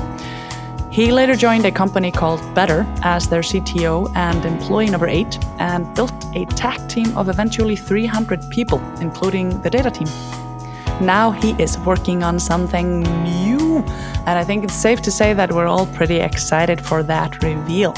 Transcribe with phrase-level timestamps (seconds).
[0.95, 5.93] He later joined a company called Better as their CTO and employee number eight, and
[5.93, 10.07] built a tech team of eventually 300 people, including the data team.
[11.05, 13.79] Now he is working on something new,
[14.25, 17.93] and I think it's safe to say that we're all pretty excited for that reveal.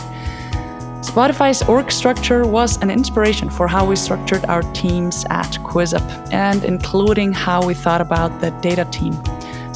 [1.03, 6.65] Spotify's org structure was an inspiration for how we structured our teams at QuizUp, and
[6.65, 9.13] including how we thought about the data team.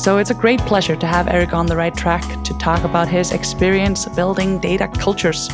[0.00, 3.06] So it's a great pleasure to have Eric on the right track to talk about
[3.06, 5.50] his experience building data cultures.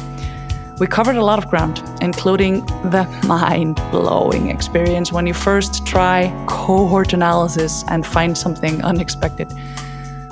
[0.78, 2.64] We covered a lot of ground, including
[2.94, 9.52] the mind blowing experience when you first try cohort analysis and find something unexpected.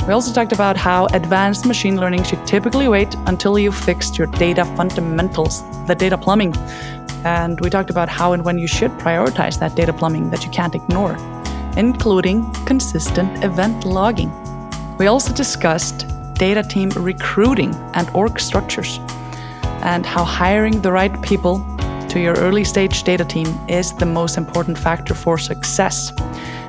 [0.06, 4.28] We also talked about how advanced machine learning should typically wait until you've fixed your
[4.28, 6.54] data fundamentals, the data plumbing.
[7.24, 10.52] And we talked about how and when you should prioritize that data plumbing that you
[10.52, 11.18] can't ignore
[11.76, 14.32] including consistent event logging.
[14.98, 19.00] We also discussed data team recruiting and org structures,
[19.82, 21.64] and how hiring the right people
[22.08, 26.12] to your early stage data team is the most important factor for success.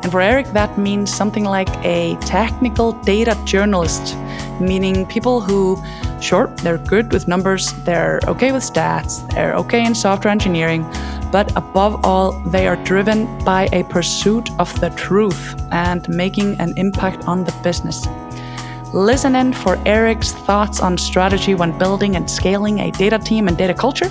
[0.02, 4.16] And for Eric, that means something like a technical data journalist,
[4.60, 5.82] meaning people who,
[6.22, 10.84] sure, they're good with numbers, they're okay with stats, they're okay in software engineering,
[11.36, 16.72] but above all, they are driven by a pursuit of the truth and making an
[16.78, 18.08] impact on the business.
[18.94, 23.58] Listen in for Eric's thoughts on strategy when building and scaling a data team and
[23.58, 24.10] data culture,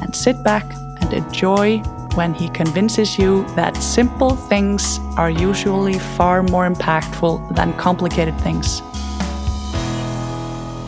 [0.00, 0.64] and sit back
[1.00, 1.78] and enjoy
[2.14, 8.80] when he convinces you that simple things are usually far more impactful than complicated things.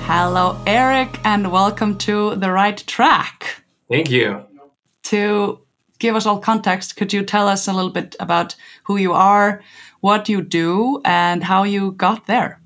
[0.06, 3.64] Hello, Eric, and welcome to The Right Track.
[3.90, 4.44] Thank you.
[5.10, 5.61] To
[6.02, 9.62] give us all context, could you tell us a little bit about who you are,
[10.00, 12.60] what you do, and how you got there?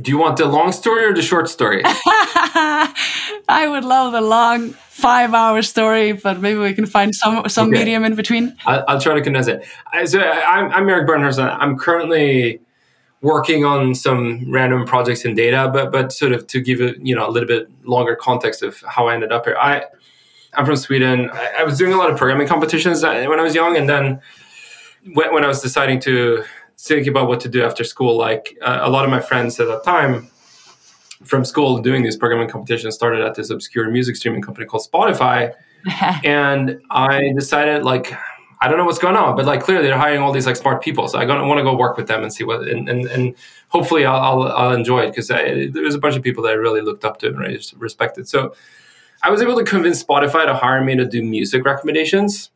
[0.00, 1.80] Do you want the long story or the short story?
[1.84, 7.78] I would love the long five-hour story, but maybe we can find some some okay.
[7.78, 8.54] medium in between.
[8.66, 9.64] I'll, I'll, try to condense it.
[10.04, 11.48] So I'm, I'm Erik Bernhardsson.
[11.58, 12.60] I'm currently
[13.22, 17.16] working on some random projects in data, but but sort of to give it you
[17.16, 19.56] know a little bit longer context of how I ended up here.
[19.58, 19.84] I
[20.58, 21.30] I'm from Sweden.
[21.32, 24.20] I, I, was doing a lot of programming competitions when I was young, and then
[25.14, 26.42] when, when I was deciding to
[26.76, 29.68] think about what to do after school, like uh, a lot of my friends at
[29.68, 30.28] that time
[31.22, 35.54] from school doing these programming competitions started at this obscure music streaming company called Spotify,
[36.24, 38.12] and I decided like.
[38.60, 40.82] I don't know what's going on, but like clearly they're hiring all these like smart
[40.82, 41.06] people.
[41.06, 43.36] So I want to go work with them and see what, and, and, and
[43.68, 46.54] hopefully I'll, I'll, I'll enjoy it because there was a bunch of people that I
[46.54, 48.26] really looked up to and really respected.
[48.26, 48.56] So
[49.22, 52.50] I was able to convince Spotify to hire me to do music recommendations,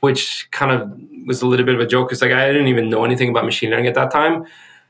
[0.00, 2.88] which kind of was a little bit of a joke because like I didn't even
[2.88, 4.46] know anything about machine learning at that time.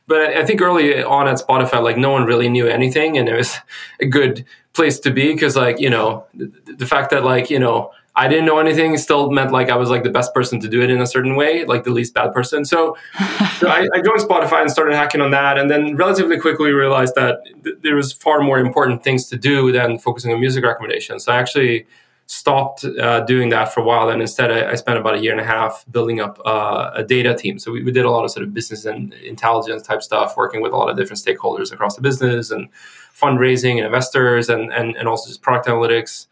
[0.09, 3.35] But I think early on at Spotify, like no one really knew anything, and it
[3.35, 3.57] was
[4.01, 7.59] a good place to be because like you know the, the fact that like you
[7.59, 10.69] know I didn't know anything still meant like I was like the best person to
[10.69, 12.65] do it in a certain way, like the least bad person.
[12.65, 12.97] So,
[13.59, 17.15] so I, I, joined Spotify and started hacking on that, and then relatively quickly realized
[17.15, 21.25] that th- there was far more important things to do than focusing on music recommendations.
[21.25, 21.87] So I actually
[22.25, 25.33] stopped uh, doing that for a while, and instead I, I, spent about a year
[25.33, 27.59] and a half building up uh, a data team.
[27.59, 30.63] So we, we, did a lot of sort of business and intelligence type stuff, working
[30.63, 32.69] with a lot of different stakeholders across the business and
[33.15, 36.27] fundraising and investors, and and, and also just product analytics.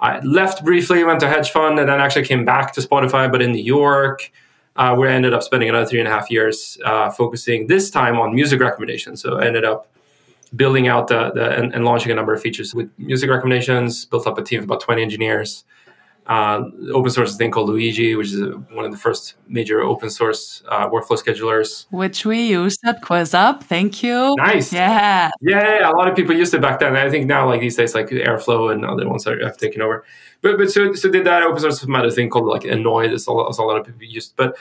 [0.00, 3.42] I left briefly, went to hedge fund, and then actually came back to Spotify, but
[3.42, 4.30] in New York.
[4.76, 7.90] Uh, where I ended up spending another three and a half years uh, focusing this
[7.90, 9.20] time on music recommendations.
[9.20, 9.88] So I ended up
[10.54, 14.04] building out the, the and, and, launching a number of features with music recommendations.
[14.04, 15.64] Built up a team of about twenty engineers.
[16.30, 16.62] Uh,
[16.92, 18.40] open source thing called Luigi, which is
[18.70, 21.86] one of the first major open source uh, workflow schedulers.
[21.90, 23.64] Which we used at QuizUp.
[23.64, 24.36] Thank you.
[24.36, 24.72] Nice.
[24.72, 25.32] Yeah.
[25.40, 25.90] yeah.
[25.90, 26.94] A lot of people used it back then.
[26.94, 30.04] I think now, like these days, like Airflow and other ones are, have taken over.
[30.40, 33.08] But but so so did that open source another thing called like Annoy.
[33.08, 34.36] That's a, lot, a lot of people used.
[34.36, 34.56] But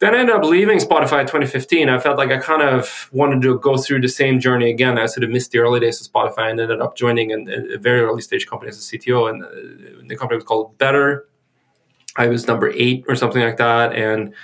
[0.00, 1.88] then I ended up leaving Spotify in 2015.
[1.88, 4.96] I felt like I kind of wanted to go through the same journey again.
[4.96, 7.78] I sort of missed the early days of Spotify and ended up joining a, a
[7.78, 9.28] very early stage company as a CTO.
[9.28, 9.48] And uh,
[10.06, 11.26] the company was called Better.
[12.16, 13.92] I was number eight or something like that.
[13.92, 14.34] And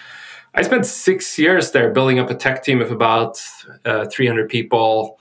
[0.54, 3.40] I spent six years there building up a tech team of about
[3.84, 5.20] uh, 300 people.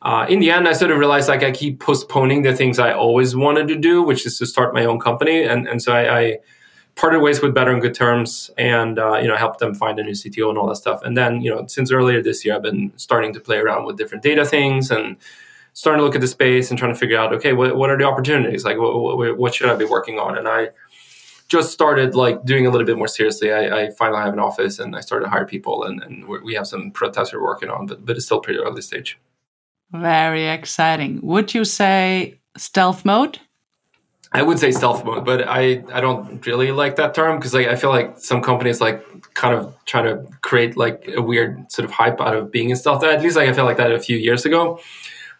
[0.00, 2.92] Uh, in the end, I sort of realized like I keep postponing the things I
[2.92, 5.42] always wanted to do, which is to start my own company.
[5.42, 6.38] And, and so I, I
[6.96, 10.02] parted ways with Better on good terms, and uh, you know helped them find a
[10.02, 11.02] new CTO and all that stuff.
[11.02, 13.96] And then you know since earlier this year, I've been starting to play around with
[13.96, 15.16] different data things and
[15.72, 17.98] starting to look at the space and trying to figure out okay what, what are
[17.98, 20.38] the opportunities like what, what, what, should I be working on?
[20.38, 20.68] And I
[21.48, 23.52] just started like doing a little bit more seriously.
[23.52, 26.54] I, I finally have an office and I started to hire people, and, and we
[26.54, 29.18] have some prototypes we're working on, but but it's still pretty early stage.
[29.92, 31.20] Very exciting.
[31.22, 33.38] Would you say stealth mode?
[34.34, 37.68] I would say stealth mode, but I, I don't really like that term because like
[37.68, 39.00] I feel like some companies like
[39.34, 42.74] kind of try to create like a weird sort of hype out of being in
[42.74, 43.04] stealth.
[43.04, 44.80] At least like I felt like that a few years ago.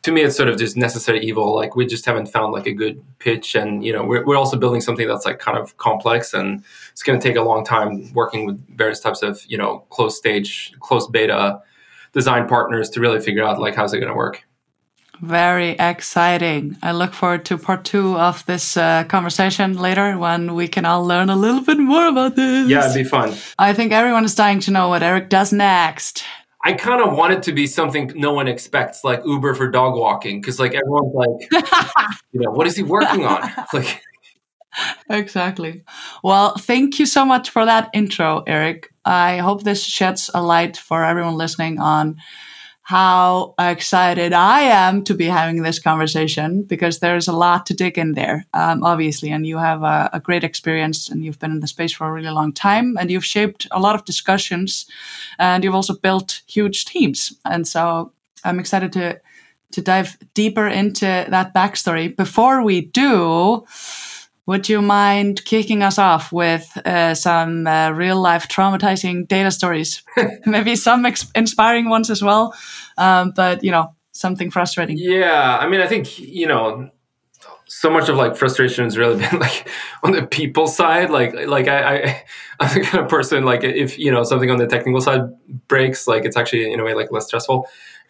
[0.05, 1.57] To me, it's sort of just necessary evil.
[1.57, 4.57] Like we just haven't found like a good pitch, and you know we're we're also
[4.57, 6.63] building something that's like kind of complex, and
[6.93, 10.17] it's going to take a long time working with various types of you know closed
[10.17, 11.61] stage, closed beta
[12.13, 14.45] design partners to really figure out like how's it going to work.
[15.21, 16.77] Very exciting.
[16.83, 21.07] I look forward to part two of this uh, conversation later when we can all
[21.07, 22.69] learn a little bit more about this.
[22.69, 23.35] Yeah, it'd be fun.
[23.59, 26.25] I think everyone is dying to know what Eric does next.
[26.65, 29.97] I kind of want it to be something no one expects, like Uber for dog
[29.97, 31.65] walking, because like everyone's like,
[32.33, 33.51] you know, what is he working on?
[33.73, 34.03] Like,
[35.09, 35.85] exactly.
[36.25, 38.93] Well, thank you so much for that intro, Eric.
[39.05, 42.17] I hope this sheds a light for everyone listening on
[42.85, 47.97] how excited I am to be having this conversation because there's a lot to dig
[47.97, 49.31] in there, um, obviously.
[49.31, 52.13] And you have a, a, great experience and you've been in the space for a
[52.13, 54.85] really long time and you've shaped a lot of discussions
[55.39, 57.33] and you've also built huge teams.
[57.47, 58.13] And so
[58.45, 59.19] I'm excited to,
[59.73, 62.15] to dive deeper into that backstory.
[62.15, 63.65] Before we do,
[64.47, 70.03] would you mind kicking us off with uh, some uh, real life traumatizing data stories?
[70.47, 72.55] Maybe some inspiring ones as well,
[72.99, 74.99] um, but you know, something frustrating.
[74.99, 76.91] Yeah, I mean, I think you know,
[77.67, 79.69] so much of like frustration has really been like
[80.03, 81.11] on the people side.
[81.11, 82.25] Like, like I, I,
[82.61, 85.23] I'm the kind of person like if you know something on the technical side
[85.69, 87.67] breaks, like it's actually in a way like less stressful.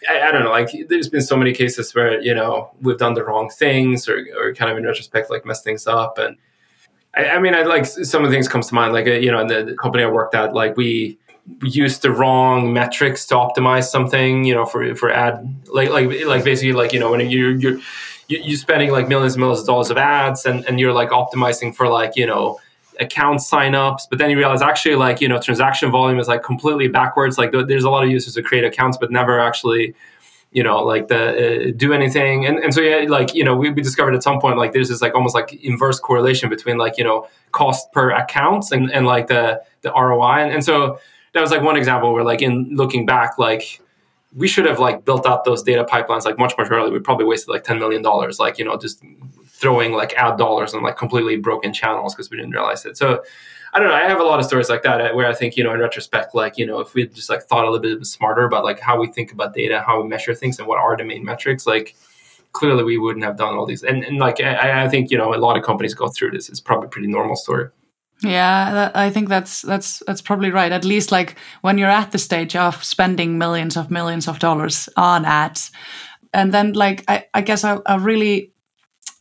[0.08, 3.14] I, I, don't know, like there's been so many cases where, you know, we've done
[3.14, 6.18] the wrong things or, or kind of in retrospect, like messed things up.
[6.18, 6.36] And
[7.14, 9.30] I, I mean, I like some of the things comes to mind, like, uh, you
[9.30, 11.18] know, in the company I worked at, like we,
[11.60, 16.08] we used the wrong metrics to optimize something, you know, for, for ad, like, like,
[16.26, 17.78] like basically like, you know, when you're, you're,
[18.28, 21.74] you're spending like millions and millions of dollars of ads and, and you're like optimizing
[21.74, 22.58] for like, you know,
[23.00, 26.88] account signups, but then you realize actually like you know transaction volume is like completely
[26.88, 27.38] backwards.
[27.38, 29.94] Like there's a lot of users who create accounts but never actually
[30.52, 32.46] you know like the uh, do anything.
[32.46, 34.88] And, and so yeah like you know we, we discovered at some point like there's
[34.88, 39.06] this like almost like inverse correlation between like you know cost per accounts and, and
[39.06, 40.98] like the the roi and, and so
[41.32, 43.80] that was like one example where like in looking back like
[44.34, 46.92] we should have like built out those data pipelines like much much earlier.
[46.92, 49.02] We probably wasted like 10 million dollars like you know just
[49.54, 52.96] throwing like ad dollars on like completely broken channels because we didn't realize it.
[52.96, 53.22] So
[53.72, 53.94] I don't know.
[53.94, 55.80] I have a lot of stories like that uh, where I think, you know, in
[55.80, 58.80] retrospect, like, you know, if we just like thought a little bit smarter about like
[58.80, 61.66] how we think about data, how we measure things and what are the main metrics,
[61.66, 61.96] like
[62.52, 63.82] clearly we wouldn't have done all these.
[63.82, 66.48] And, and like, I, I think, you know, a lot of companies go through this.
[66.48, 67.68] It's probably a pretty normal story.
[68.22, 70.70] Yeah, that, I think that's that's that's probably right.
[70.72, 74.88] At least like when you're at the stage of spending millions of millions of dollars
[74.96, 75.72] on ads,
[76.32, 78.53] and then like I, I guess a, a really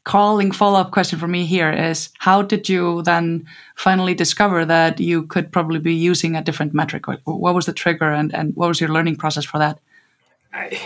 [0.03, 4.99] calling follow up question for me here is how did you then finally discover that
[4.99, 7.07] you could probably be using a different metric?
[7.07, 9.79] What was the trigger and, and what was your learning process for that?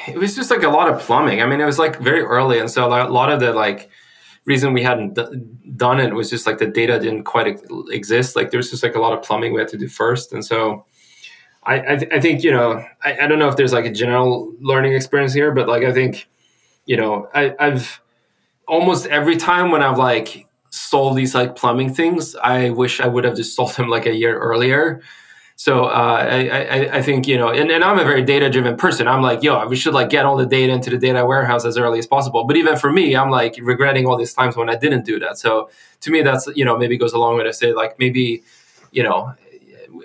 [0.08, 1.42] It was just like a lot of plumbing.
[1.42, 2.60] I mean, it was like very early.
[2.60, 3.90] And so a lot of the like,
[4.48, 5.44] reason we hadn't d-
[5.76, 8.36] done it was just like the data didn't quite ex- exist.
[8.36, 10.44] Like there was just like a lot of plumbing we had to do first, and
[10.44, 10.86] so
[11.64, 13.92] I I, th- I think you know I, I don't know if there's like a
[13.92, 16.28] general learning experience here, but like I think
[16.86, 18.02] you know I, I've
[18.68, 23.24] almost every time when I've like sold these like plumbing things, I wish I would
[23.24, 25.02] have just sold them like a year earlier
[25.60, 28.78] so uh, I, I, I, think you know, and, and I'm a very data driven
[28.78, 29.08] person.
[29.08, 31.80] I'm like, yo, we should like get all the data into the data warehouse as
[31.80, 32.44] early as possible.
[32.44, 35.40] But even for me, I'm like regretting all these times when I didn't do that.
[35.40, 35.72] So
[36.02, 38.44] to me, that's you know maybe goes a long way to say like maybe
[38.92, 39.34] you know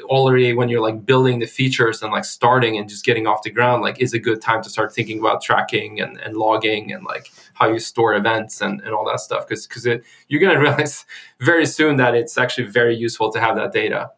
[0.04, 3.50] already when you're like building the features and like starting and just getting off the
[3.50, 7.04] ground like is a good time to start thinking about tracking and, and logging and
[7.04, 10.54] like how you store events and, and all that stuff because because it, you're going
[10.54, 11.04] to realize
[11.40, 14.10] very soon that it's actually very useful to have that data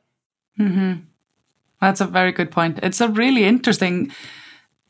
[0.58, 1.00] mm-hmm.
[1.80, 2.78] That's a very good point.
[2.82, 4.10] It's a really interesting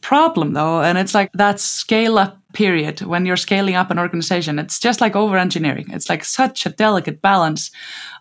[0.00, 4.58] problem though and it's like that scale up period when you're scaling up an organization
[4.58, 7.70] it's just like over engineering it's like such a delicate balance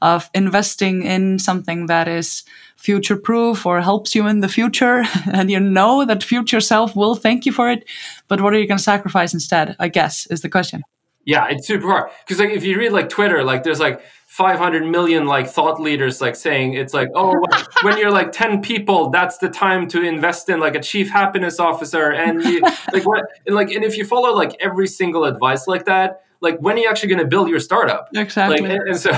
[0.02, 2.44] of investing in something that is
[2.75, 7.16] future proof or helps you in the future and you know that future self will
[7.16, 7.86] thank you for it
[8.28, 10.84] but what are you going to sacrifice instead i guess is the question.
[11.25, 12.12] Yeah it's super hard.
[12.25, 14.02] Because like if you read like twitter like there's like
[14.34, 17.40] 500 million like thought leaders like saying it's like oh
[17.84, 21.60] when you're like 10 people that's the time to invest in like a chief happiness
[21.60, 22.60] officer and you,
[22.92, 26.60] like what and like and if you follow like every single advice like that like
[26.60, 28.10] when are you actually going to build your startup?
[28.14, 28.60] Exactly.
[28.60, 29.12] like, and, and so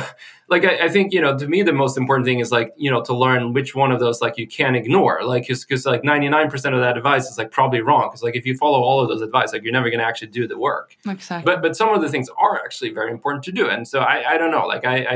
[0.47, 2.91] like I, I, think you know to me the most important thing is like you
[2.91, 5.23] know to learn which one of those like you can ignore.
[5.25, 8.55] Like because like 99% of that advice is like probably wrong because like if you
[8.55, 10.95] follow all of those advice like you're never going to actually do the work.
[11.07, 11.51] Exactly.
[11.51, 14.33] But but some of the things are actually very important to do and so i
[14.33, 15.15] i don't know like i i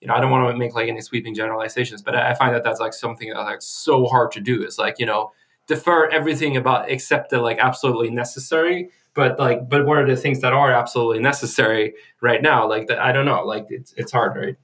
[0.00, 2.62] you know i don't want to make like any sweeping generalizations but i find that
[2.62, 5.32] that's like something that's like so hard to do is like you know
[5.66, 10.40] defer everything about except the like absolutely necessary but like but what are the things
[10.42, 12.68] that are absolutely necessary right now?
[12.68, 14.56] Like i don't know like it's it's hard right?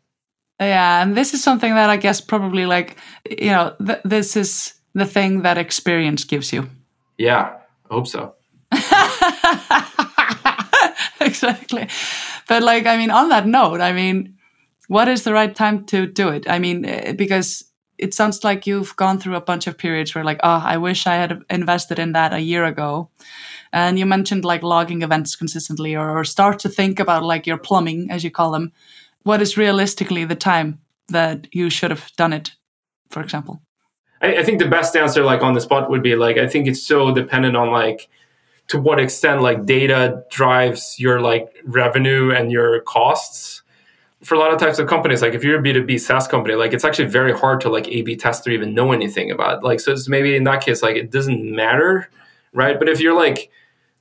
[0.61, 2.97] Yeah and this is something that i guess probably like
[3.29, 6.69] you know th- this is the thing that experience gives you.
[7.19, 7.57] Yeah
[7.91, 8.35] i hope so.
[11.21, 11.89] Exactly.
[12.49, 14.37] But like i mean on that note i mean
[14.89, 16.45] what is the right time to do it?
[16.49, 17.65] I mean eh, because
[18.03, 21.07] it sounds like you've gone through a bunch of periods where like oh i wish
[21.07, 23.09] i had invested in that a year ago
[23.73, 27.57] and you mentioned like logging events consistently or, or start to think about like your
[27.57, 28.73] plumbing, as you call them.
[29.23, 32.53] What is realistically the time that you should have done it,
[33.09, 33.63] for example?
[34.21, 36.67] I, I think the best answer, like on the spot, would be like, I think
[36.67, 38.09] it's so dependent on like,
[38.69, 43.62] to what extent like data drives your like revenue and your costs
[44.25, 46.73] for a lot of types of companies like if you're a b2b saas company like
[46.73, 49.81] it's actually very hard to like a b test or even know anything about like
[49.81, 52.09] so it's maybe in that case like it doesn't matter
[52.53, 52.79] right?
[52.79, 53.51] But if you're like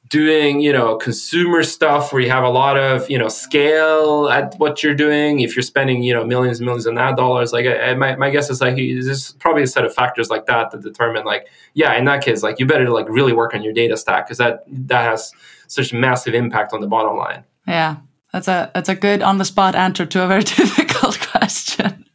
[0.09, 4.53] doing you know consumer stuff where you have a lot of you know scale at
[4.57, 7.65] what you're doing if you're spending you know millions and millions of ad dollars like
[7.65, 10.81] I, my, my guess is like there's probably a set of factors like that that
[10.81, 13.95] determine like yeah in that case like you better like really work on your data
[13.95, 15.31] stack because that that has
[15.67, 17.45] such massive impact on the bottom line.
[17.65, 17.97] Yeah
[18.33, 22.05] that's a that's a good on the spot answer to a very difficult question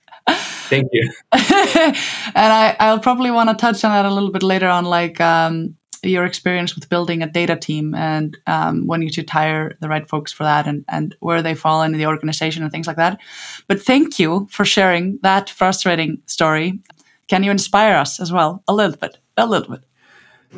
[0.68, 1.94] thank you and
[2.34, 5.76] i i'll probably want to touch on that a little bit later on like um
[6.02, 10.08] your experience with building a data team and um, when you should hire the right
[10.08, 13.18] folks for that and, and where they fall into the organization and things like that.
[13.66, 16.80] But thank you for sharing that frustrating story.
[17.28, 18.62] Can you inspire us as well?
[18.68, 19.84] A little bit, a little bit.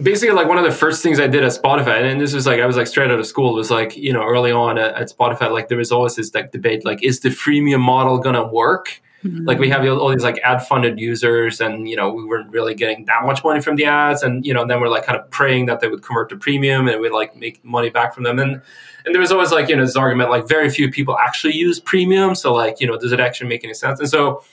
[0.02, 2.60] Basically, like one of the first things I did at Spotify, and this was like
[2.60, 3.54] I was like straight out of school.
[3.54, 6.52] Was like you know early on at, at Spotify, like there was always this like
[6.52, 9.00] debate, like is the freemium model gonna work?
[9.24, 9.46] Mm-hmm.
[9.46, 12.74] Like we have all these like ad funded users, and you know we weren't really
[12.74, 15.28] getting that much money from the ads, and you know then we're like kind of
[15.30, 18.38] praying that they would convert to premium and we'd like make money back from them.
[18.38, 18.62] And
[19.04, 21.80] and there was always like you know this argument like very few people actually use
[21.80, 23.98] premium, so like you know does it actually make any sense?
[23.98, 24.44] And so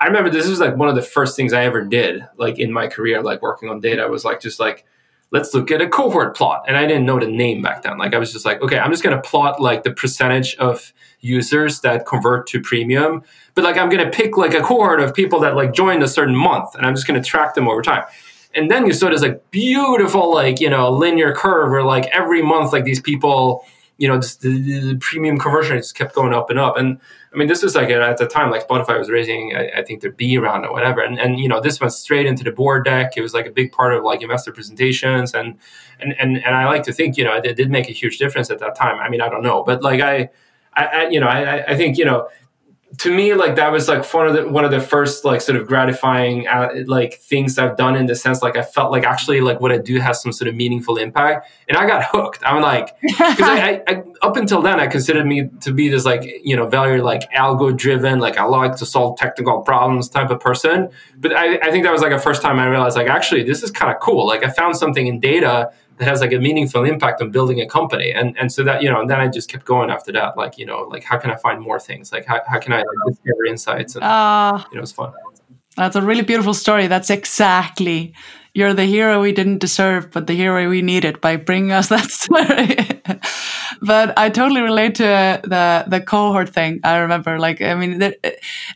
[0.00, 2.72] I remember this was like one of the first things I ever did like in
[2.72, 4.84] my career, like working on data was like just like
[5.30, 6.64] let's look at a cohort plot.
[6.66, 7.98] And I didn't know the name back then.
[7.98, 11.80] Like I was just like, okay, I'm just to plot like the percentage of users
[11.80, 13.22] that convert to premium.
[13.54, 16.36] But like I'm to pick like a cohort of people that like joined a certain
[16.36, 18.04] month and I'm just to track them over time.
[18.54, 22.40] And then you saw this like beautiful like, you know, linear curve where like every
[22.40, 23.64] month like these people
[23.98, 26.76] you know, just the, the, premium conversion just kept going up and up.
[26.76, 27.00] And
[27.32, 30.00] I mean, this was like at the time, like Spotify was raising, I, I, think
[30.00, 31.02] their B round or whatever.
[31.02, 33.16] And, and, you know, this went straight into the board deck.
[33.16, 35.34] It was like a big part of like investor presentations.
[35.34, 35.58] And,
[36.00, 38.50] and, and, and I like to think, you know, it did make a huge difference
[38.50, 38.98] at that time.
[38.98, 40.30] I mean, I don't know, but like I,
[40.74, 42.28] I, I you know, I, I think, you know,
[42.96, 45.60] to me like that was like one of the one of the first like sort
[45.60, 49.42] of gratifying uh, like things I've done in the sense like I felt like actually
[49.42, 51.50] like what I do has some sort of meaningful impact.
[51.68, 52.42] And I got hooked.
[52.44, 56.06] I'm like because I, I, I, up until then I considered me to be this
[56.06, 60.30] like you know very like algo driven like I like to solve technical problems type
[60.30, 60.88] of person.
[61.18, 63.62] But I, I think that was like a first time I realized like actually this
[63.62, 64.26] is kind of cool.
[64.26, 67.66] Like I found something in data that has like a meaningful impact on building a
[67.66, 68.12] company.
[68.12, 70.58] And and so that you know and then i just kept going after that like
[70.58, 72.12] you know like how can i find more things?
[72.12, 75.12] Like how, how can i like, discover insights and uh, you know it's fun.
[75.76, 76.88] That's a really beautiful story.
[76.88, 78.14] That's exactly
[78.54, 82.10] you're the hero we didn't deserve but the hero we needed by bringing us that
[82.10, 82.76] story.
[83.80, 88.14] But i totally relate to the the cohort thing i remember like i mean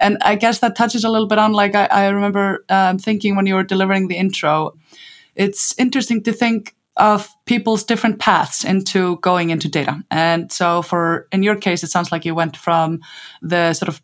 [0.01, 3.35] and i guess that touches a little bit on like i, I remember um, thinking
[3.35, 4.75] when you were delivering the intro.
[5.35, 10.01] It's interesting to think of people's different paths into going into data.
[10.11, 13.01] And so for in your case, it sounds like you went from
[13.43, 14.01] the sort of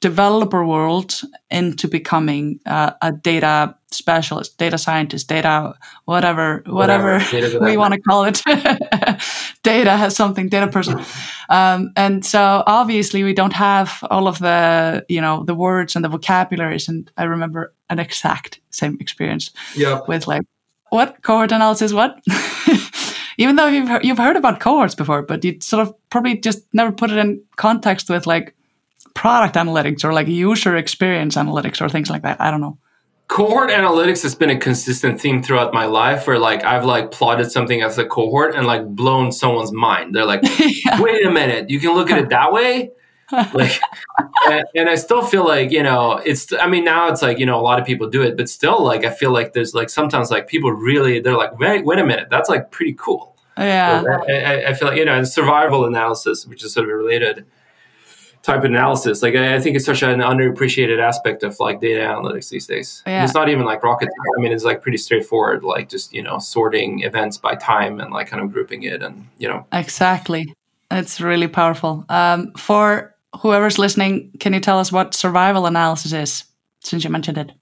[0.00, 5.74] developer world into becoming uh, a data specialist, data scientist, data
[6.06, 8.40] whatever, whatever, whatever we want to call it.
[9.62, 11.04] data has something, data person.
[11.50, 16.04] Um, and so obviously we don't have all of the, you know, the words and
[16.04, 16.88] the vocabularies.
[16.88, 20.08] And I remember an exact same experience yep.
[20.08, 20.44] with like
[20.90, 21.92] what cohort analysis?
[21.92, 22.18] What?
[23.38, 26.62] Even though you've heard, you've heard about cohorts before, but you sort of probably just
[26.72, 28.54] never put it in context with like
[29.14, 32.40] product analytics or like user experience analytics or things like that.
[32.40, 32.78] I don't know.
[33.28, 37.52] Cohort analytics has been a consistent theme throughout my life where like I've like plotted
[37.52, 40.14] something as a cohort and like blown someone's mind.
[40.14, 41.00] They're like, yeah.
[41.00, 42.90] wait a minute, you can look at it that way?
[43.52, 43.78] Like
[44.46, 47.44] and, and, i still feel like you know it's i mean now it's like you
[47.44, 49.90] know a lot of people do it but still like i feel like there's like
[49.90, 53.34] sometimes like people really they're like wait wait a minute that's like pretty cool.
[53.56, 54.04] Yeah.
[54.28, 57.44] I, I, feel like you know and survival analysis which is sort of related
[58.42, 62.00] type of analysis like I, I think it's such an underappreciated aspect of like data
[62.00, 63.02] analytics these days.
[63.04, 63.24] Yeah.
[63.24, 64.08] it's not even like rocket
[64.38, 68.12] i mean it's like pretty straightforward like just you know sorting events by time and
[68.12, 69.66] like kind of grouping it and you know.
[69.72, 70.54] Exactly.
[70.90, 72.04] It's really powerful.
[72.08, 76.44] Um, for whoever's listening, can you tell us what survival analysis is,
[76.80, 77.52] since you mentioned it?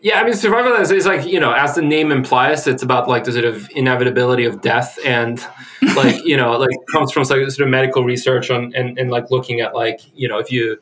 [0.00, 3.08] Yeah, I mean, survival analysis is like you know, as the name implies, it's about
[3.08, 5.42] like the sort of inevitability of death, and
[5.96, 9.30] like you know, like comes from like sort of medical research on and, and like
[9.30, 10.78] looking at like you know, if you,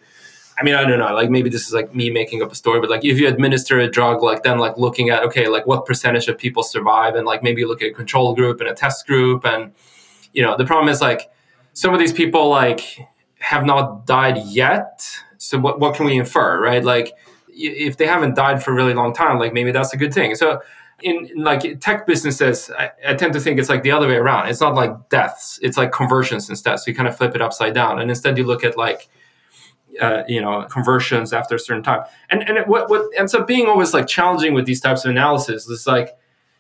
[0.59, 2.81] I mean, I don't know, like maybe this is like me making up a story,
[2.81, 5.87] but like if you administer a drug, like then like looking at okay, like what
[5.87, 9.07] percentage of people survive, and like maybe look at a control group and a test
[9.07, 9.73] group, and
[10.33, 11.31] you know, the problem is like
[11.75, 12.99] some of these people like
[13.43, 15.07] have not died yet.
[15.39, 16.83] So what, what can we infer, right?
[16.85, 17.13] Like
[17.49, 20.35] if they haven't died for a really long time, like maybe that's a good thing.
[20.37, 20.61] So
[21.03, 24.15] in, in like tech businesses, I, I, tend to think it's like the other way
[24.15, 24.49] around.
[24.49, 26.77] It's not like deaths; it's like conversions instead.
[26.79, 29.09] So you kind of flip it upside down, and instead you look at like
[30.01, 32.05] uh, you know conversions after a certain time.
[32.31, 35.69] And and what what ends up being always like challenging with these types of analysis
[35.69, 36.17] is like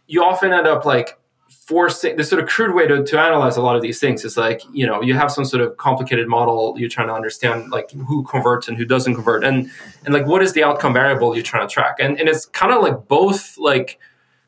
[0.08, 1.18] you often end up like
[1.66, 4.36] forcing the sort of crude way to, to analyze a lot of these things is
[4.36, 7.90] like you know you have some sort of complicated model you're trying to understand like
[7.92, 9.70] who converts and who doesn't convert and
[10.04, 11.96] and like what is the outcome variable you're trying to track?
[12.00, 14.00] And and it's kind of like both like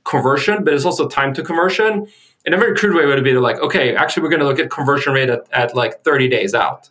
[0.03, 2.09] conversion but it's also time to conversion.
[2.47, 4.71] In a very crude way would be like okay actually we're going to look at
[4.71, 6.91] conversion rate at, at like 30 days out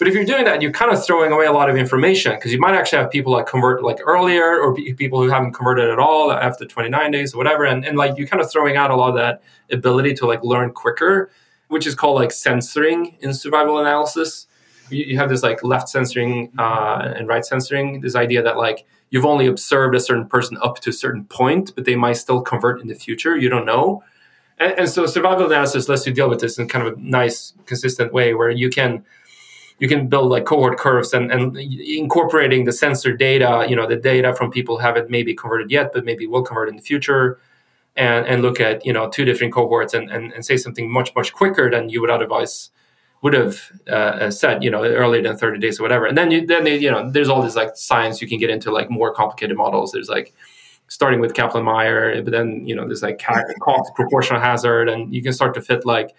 [0.00, 2.54] but if you're doing that, you're kind of throwing away a lot of information because
[2.54, 5.98] you might actually have people that convert like earlier or people who haven't converted at
[5.98, 7.66] all after 29 days or whatever.
[7.66, 10.42] And, and like you're kind of throwing out a lot of that ability to like
[10.42, 11.30] learn quicker,
[11.68, 14.46] which is called like censoring in survival analysis.
[14.88, 18.86] You, you have this like left censoring uh, and right censoring, this idea that like
[19.10, 22.40] you've only observed a certain person up to a certain point, but they might still
[22.40, 23.36] convert in the future.
[23.36, 24.02] You don't know.
[24.56, 27.52] And, and so survival analysis lets you deal with this in kind of a nice,
[27.66, 29.04] consistent way where you can–
[29.80, 33.96] you can build like cohort curves and, and incorporating the censor data, you know, the
[33.96, 37.40] data from people haven't maybe converted yet, but maybe will convert in the future,
[37.96, 41.14] and, and look at, you know, two different cohorts and, and, and say something much,
[41.16, 42.70] much quicker than you would otherwise
[43.22, 46.06] would have uh, said, you know, earlier than 30 days or whatever.
[46.06, 48.50] And then, you, then they, you know, there's all this like science you can get
[48.50, 49.92] into like more complicated models.
[49.92, 50.34] There's like
[50.88, 53.22] starting with Kaplan-Meier, but then, you know, there's like
[53.94, 56.14] proportional hazard, and you can start to fit like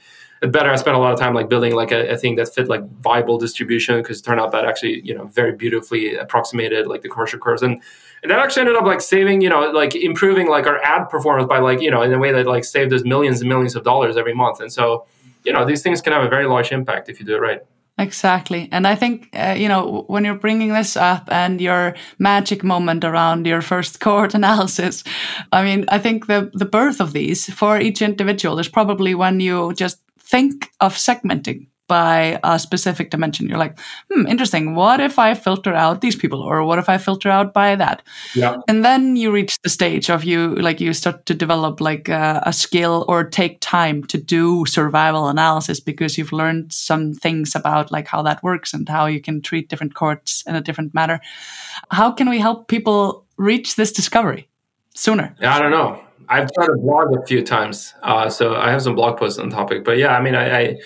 [0.47, 0.71] better.
[0.71, 2.81] I spent a lot of time like building like a, a thing that fit like
[3.01, 7.09] Weibull distribution because it turned out that actually you know very beautifully approximated like the
[7.09, 7.81] commercial curves and
[8.23, 11.47] and that actually ended up like saving you know like improving like our ad performance
[11.47, 13.83] by like you know in a way that like saved us millions and millions of
[13.83, 15.05] dollars every month and so
[15.43, 17.61] you know these things can have a very large impact if you do it right.
[17.97, 18.67] Exactly.
[18.71, 23.03] And I think, uh, you know, when you're bringing this up and your magic moment
[23.03, 25.03] around your first cohort analysis,
[25.51, 29.39] I mean, I think the, the birth of these for each individual is probably when
[29.39, 29.99] you just
[30.31, 33.49] think of segmenting by a specific dimension.
[33.49, 33.77] You're like,
[34.09, 34.75] hmm, interesting.
[34.75, 38.01] What if I filter out these people, or what if I filter out by that?
[38.33, 38.55] Yeah.
[38.69, 42.41] And then you reach the stage of you like you start to develop like a,
[42.45, 47.91] a skill or take time to do survival analysis because you've learned some things about
[47.91, 51.19] like how that works and how you can treat different cohorts in a different manner.
[51.91, 54.47] How can we help people reach this discovery
[54.95, 55.35] sooner?
[55.41, 56.01] I don't know.
[56.31, 59.49] I've tried to blog a few times, uh, so I have some blog posts on
[59.49, 59.83] the topic.
[59.83, 60.77] But yeah, I mean, I, I,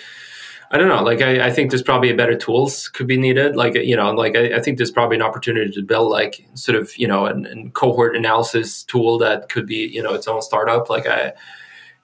[0.72, 1.04] I don't know.
[1.04, 3.54] Like, I, I, think there's probably better tools could be needed.
[3.54, 6.76] Like, you know, like I, I think there's probably an opportunity to build like sort
[6.76, 10.90] of you know a cohort analysis tool that could be you know its own startup.
[10.90, 11.34] Like I,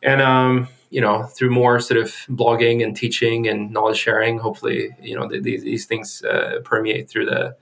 [0.04, 4.90] and um, you know, through more sort of blogging and teaching and knowledge sharing, hopefully,
[5.00, 7.56] you know, these these things uh, permeate through the,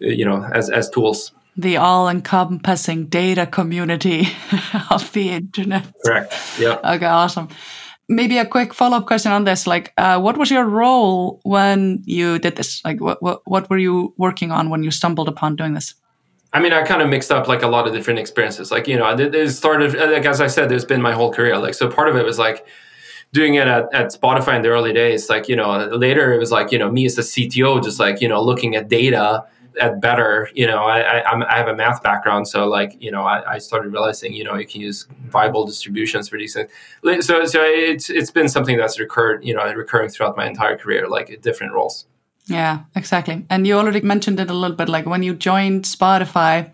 [0.00, 4.28] you know, as as tools the all-encompassing data community
[4.90, 5.92] of the internet.
[6.04, 6.32] Correct.
[6.58, 6.78] Yeah.
[6.94, 7.04] Okay.
[7.04, 7.48] Awesome.
[8.08, 9.66] Maybe a quick follow-up question on this.
[9.66, 12.82] Like, uh, what was your role when you did this?
[12.84, 15.94] Like, what, what what were you working on when you stumbled upon doing this?
[16.52, 18.70] I mean, I kind of mixed up like a lot of different experiences.
[18.70, 21.58] Like, you know, it started like as I said, there's been my whole career.
[21.58, 22.64] Like, so part of it was like
[23.32, 25.28] doing it at, at Spotify in the early days.
[25.28, 28.22] Like, you know, later it was like, you know, me as a CTO, just like,
[28.22, 29.44] you know, looking at data
[29.78, 33.22] at better, you know, I, I, I, have a math background, so like, you know,
[33.22, 36.70] I, I, started realizing, you know, you can use Weibull distributions for these things.
[37.26, 41.08] So, so it's it's been something that's recurred, you know, recurring throughout my entire career,
[41.08, 42.06] like different roles.
[42.46, 43.44] Yeah, exactly.
[43.50, 46.72] And you already mentioned it a little bit, like when you joined Spotify,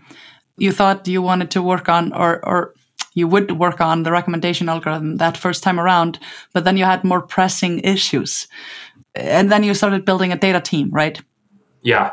[0.56, 2.74] you thought you wanted to work on or or
[3.14, 6.18] you would work on the recommendation algorithm that first time around,
[6.52, 8.48] but then you had more pressing issues.
[9.14, 11.20] And then you started building a data team, right?
[11.82, 12.10] Yeah,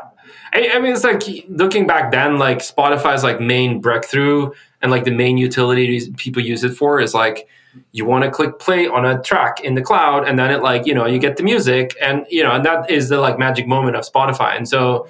[0.52, 4.50] I, I, mean, it's like looking back then, like Spotify's like main breakthrough
[4.82, 7.48] and like the main utility people use it for is like
[7.92, 10.86] you want to click play on a track in the cloud, and then it like
[10.86, 13.66] you know you get the music, and you know, and that is the like magic
[13.66, 14.56] moment of Spotify.
[14.56, 15.08] And so,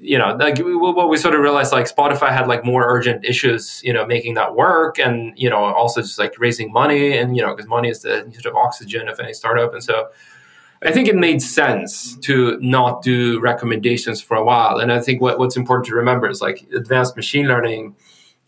[0.00, 3.80] you know, like what we sort of realized, like Spotify had like more urgent issues,
[3.82, 7.42] you know, making that work, and you know, also just like raising money, and you
[7.42, 10.08] know, because money is the sort of oxygen of any startup, and so
[10.84, 14.78] I think it made sense to not do recommendations for a while.
[14.78, 17.96] And I think what, what's important to remember is like advanced machine learning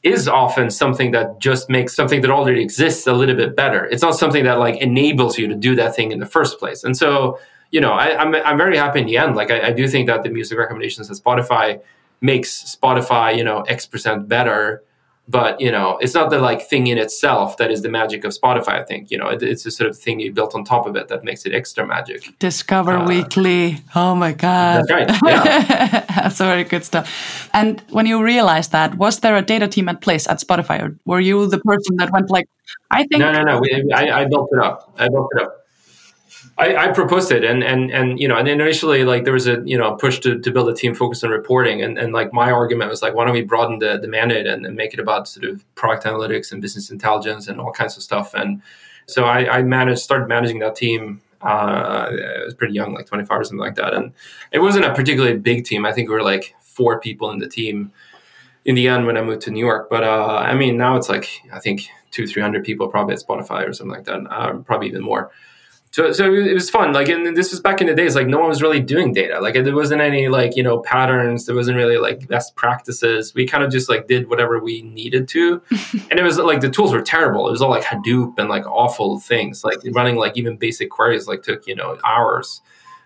[0.02, 3.86] is often something that just makes something that already exists a little bit better.
[3.86, 6.84] It's not something that like enables you to do that thing in the first place.
[6.84, 9.34] And so, you know, I, am I'm, I'm very happy in the end.
[9.34, 11.80] Like I, I do think that the music recommendations at Spotify
[12.20, 14.84] makes Spotify, you know, X percent better
[15.28, 18.32] but you know it's not the like thing in itself that is the magic of
[18.32, 20.86] spotify i think you know it, it's a sort of thing you built on top
[20.86, 22.38] of it that makes it extra magic.
[22.38, 23.78] Discover uh, weekly.
[23.94, 24.84] Oh my god.
[24.86, 26.04] That's right yeah.
[26.14, 27.48] that's very good stuff.
[27.52, 30.96] And when you realized that was there a data team at place at spotify or
[31.04, 32.48] were you the person that went like
[32.90, 34.92] i think no no no we, I, I built it up.
[34.98, 35.65] I built it up
[36.58, 39.60] I, I, proposed it and and and you know and initially like there was a
[39.64, 42.50] you know push to, to build a team focused on reporting and, and like my
[42.50, 45.28] argument was like why don't we broaden the, the mandate and, and make it about
[45.28, 48.32] sort of product analytics and business intelligence and all kinds of stuff.
[48.34, 48.62] And
[49.06, 53.40] so I, I managed started managing that team uh, I was pretty young like 25
[53.40, 53.94] or something like that.
[53.94, 54.12] And
[54.52, 55.84] it wasn't a particularly big team.
[55.84, 57.92] I think we were like four people in the team
[58.64, 59.88] in the end when I moved to New York.
[59.90, 63.20] But uh, I mean now it's like I think two three hundred people probably at
[63.20, 65.30] Spotify or something like that uh, probably even more
[65.96, 66.92] so, so it was fun.
[66.92, 68.14] Like, and this was back in the days.
[68.14, 69.40] Like, no one was really doing data.
[69.40, 71.46] Like, there wasn't any like you know patterns.
[71.46, 73.34] There wasn't really like best practices.
[73.34, 75.62] We kind of just like did whatever we needed to,
[76.10, 77.48] and it was like the tools were terrible.
[77.48, 79.64] It was all like Hadoop and like awful things.
[79.64, 82.60] Like running like even basic queries like took you know hours.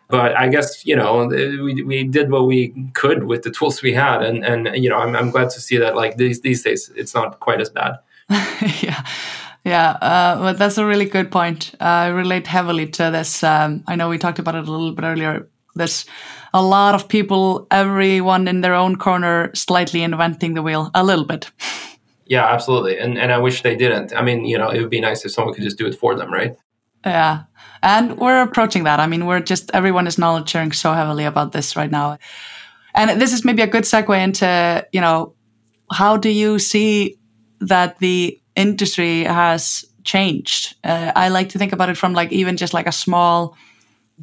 [0.09, 3.83] But I guess you know uh, we, we did what we could with the tools
[3.83, 6.64] we had, and and you know I'm, I'm glad to see that like these these
[6.64, 8.00] days it's not quite as bad.
[8.83, 9.07] yeah.
[9.71, 11.77] Yeah, uh, but that's a really good point.
[11.81, 13.45] Uh, I relate heavily to this.
[13.45, 15.49] Um, I know we talked about it a little bit earlier.
[15.77, 16.07] There's
[16.53, 21.25] a lot of people, everyone in their own corner, slightly inventing the wheel a little
[21.25, 21.53] bit.
[22.27, 22.99] Yeah, absolutely.
[22.99, 24.13] And and I wish they didn't.
[24.13, 26.17] I mean, you know, it would be nice if someone could just do it for
[26.17, 26.57] them, right?
[27.07, 27.45] Yeah.
[27.81, 28.99] And we're approaching that.
[28.99, 32.19] I mean, we're just everyone is knowledge sharing so heavily about this right now.
[32.97, 35.35] And this is maybe a good segue into, you know,
[35.93, 37.19] how do you see
[37.61, 40.77] that the industry has changed.
[40.85, 43.57] Uh, I like to think about it from like even just like a small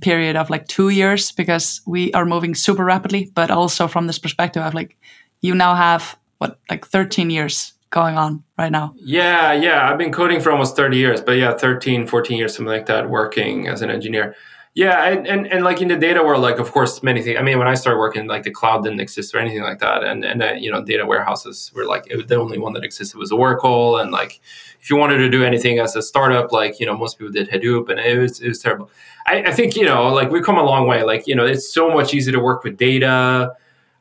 [0.01, 4.19] period of like two years because we are moving super rapidly, but also from this
[4.19, 4.97] perspective of like
[5.41, 8.93] you now have what like 13 years going on right now.
[8.97, 9.89] Yeah, yeah.
[9.89, 13.09] I've been coding for almost 30 years, but yeah, 13, 14 years, something like that,
[13.09, 14.35] working as an engineer.
[14.77, 17.39] Yeah, and, and, and like in the data world, like of course many things.
[17.39, 20.03] I mean, when I started working, like the cloud didn't exist or anything like that,
[20.03, 23.17] and and uh, you know data warehouses were like it, the only one that existed
[23.17, 24.39] was Oracle, and like
[24.79, 27.49] if you wanted to do anything as a startup, like you know most people did
[27.49, 28.91] Hadoop, and it was it was terrible.
[29.25, 31.01] I, I think you know like we've come a long way.
[31.01, 33.53] Like you know it's so much easier to work with data.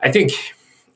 [0.03, 0.33] I think,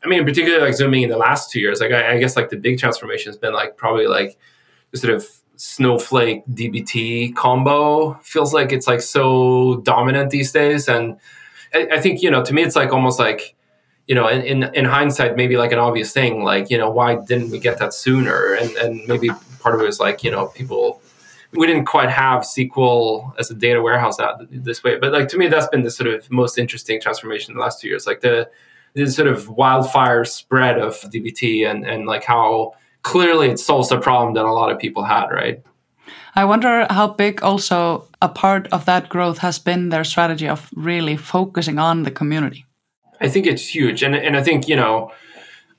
[0.05, 2.51] I mean, particularly like zooming in the last two years, like I, I guess like
[2.51, 4.37] the big transformation has been like probably like
[4.91, 5.27] the sort of
[5.61, 10.89] snowflake dbt combo feels like it's like so dominant these days.
[10.89, 11.19] And
[11.75, 13.55] I, I, think you know to me it's like almost like
[14.07, 17.17] you know in, in, in hindsight maybe like an obvious thing like you know why
[17.17, 18.55] didn't we get that sooner?
[18.55, 21.03] And and maybe part of it was like you know people
[21.53, 24.99] we didn't quite have sql as a data warehouse out this way.
[24.99, 27.83] But like to me that's been the sort of most interesting transformation in the last
[27.83, 28.07] two years.
[28.07, 28.49] Like the
[28.95, 33.99] the sort of wildfire spread of dbt and and like how clearly it solves a
[33.99, 35.63] problem that a lot of people had, right?
[36.35, 40.71] I wonder how big also a part of that growth has been their strategy of
[40.75, 42.67] really focusing on the community.
[43.21, 44.03] I think it's huge.
[44.03, 45.13] And, and I think, you know,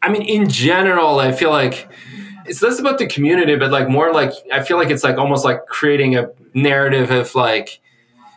[0.01, 1.89] I mean, in general, I feel like
[2.45, 5.45] it's less about the community, but like more like, I feel like it's like almost
[5.45, 7.79] like creating a narrative of like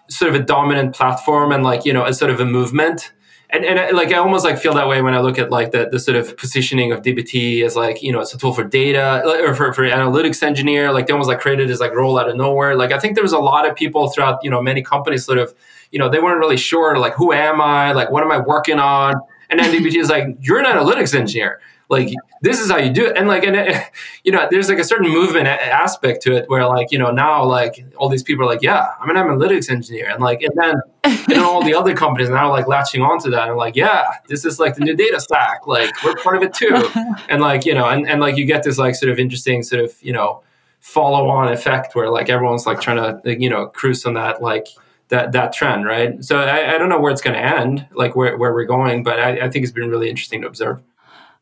[0.09, 3.13] sort of a dominant platform and like, you know, a sort of a movement
[3.55, 5.71] and, and I, like I almost like feel that way when I look at like
[5.71, 8.65] the, the sort of positioning of DBT as like you know it's a tool for
[8.65, 12.29] data or for, for analytics engineer like they almost like created as like role out
[12.29, 12.77] of nowhere.
[12.77, 15.39] Like I think there was a lot of people throughout you know many companies sort
[15.39, 15.55] of
[15.93, 17.93] you know they weren't really sure like who am I?
[17.93, 19.15] Like what am I working on?
[19.51, 21.61] And then DBT is like you're an analytics engineer
[21.95, 23.17] like this is how you do it.
[23.17, 23.91] And like and it,
[24.25, 27.45] you know there's like a certain movement aspect to it where like you know now
[27.45, 30.11] like all these people are like yeah i'm an analytics engineer.
[30.11, 33.49] And like and then and then all the other companies now like latching onto that
[33.49, 35.67] and like yeah this is like the new data stack.
[35.67, 36.89] Like we're part of it too.
[37.29, 39.83] And like you know and, and like you get this like sort of interesting sort
[39.83, 40.43] of you know
[40.81, 44.43] follow on effect where like everyone's like trying to like, you know cruise on that
[44.43, 44.67] like
[45.09, 46.23] that that trend right?
[46.23, 49.03] So i, I don't know where it's going to end like where, where we're going
[49.03, 50.83] but I, I think it's been really interesting to observe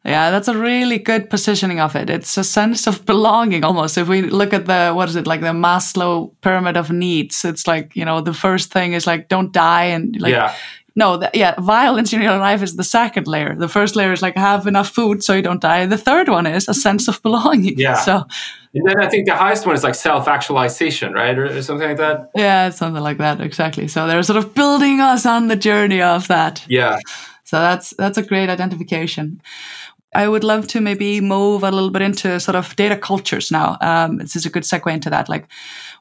[0.05, 2.11] yeah, that's a really good positioning of it.
[2.11, 3.97] It's a sense of belonging almost.
[3.97, 7.69] If we look at the, what is it, like the Maslow pyramid of needs, it's
[7.69, 9.85] like, you know, the first thing is like, don't die.
[9.85, 10.57] And like, yeah.
[10.97, 13.55] no, the, yeah, violence in your life is the second layer.
[13.55, 15.87] The first layer is like, have enough food so you don't die.
[15.87, 17.79] The third one is a sense of belonging.
[17.79, 17.95] Yeah.
[17.95, 18.25] So,
[18.75, 21.39] and then I think the highest one is like self actualization, right?
[21.39, 22.31] Or, or, something like that.
[22.35, 23.41] Yeah, something like that.
[23.41, 23.87] Exactly.
[23.87, 26.65] So they're sort of building us on the journey of that.
[26.69, 26.99] Yeah.
[27.45, 29.43] So that's that's a great identification.
[30.15, 33.79] I would love to maybe move a little bit into sort of data cultures now.
[33.81, 35.29] Um, this is a good segue into that.
[35.29, 35.49] Like,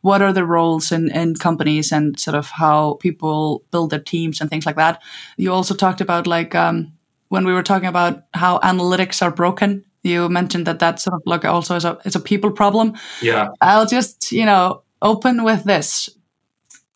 [0.01, 4.41] what are the roles in, in companies and sort of how people build their teams
[4.41, 5.01] and things like that?
[5.37, 6.93] You also talked about like um,
[7.29, 9.85] when we were talking about how analytics are broken.
[10.03, 12.93] You mentioned that that sort of like also is a is a people problem.
[13.21, 16.09] Yeah, I'll just you know open with this.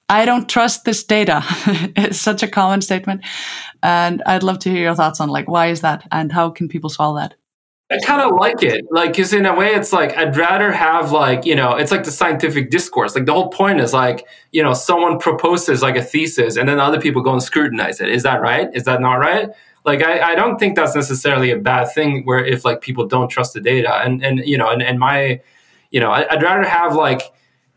[0.08, 1.41] I don't trust this data.
[1.96, 3.22] it's such a common statement.
[3.82, 6.68] And I'd love to hear your thoughts on like why is that and how can
[6.68, 7.36] people solve that?
[7.91, 8.84] I kind of like it.
[8.89, 12.04] Like, because in a way, it's like I'd rather have like you know, it's like
[12.04, 13.13] the scientific discourse.
[13.13, 16.80] Like the whole point is like you know, someone proposes like a thesis, and then
[16.80, 18.10] other people go and scrutinize it.
[18.10, 18.70] Is that right?
[18.74, 19.50] Is that not right?
[19.84, 22.24] Like, I, I don't think that's necessarily a bad thing.
[22.26, 25.41] Where if like people don't trust the data, and and you know, and, and my,
[25.91, 27.22] you know, I'd rather have like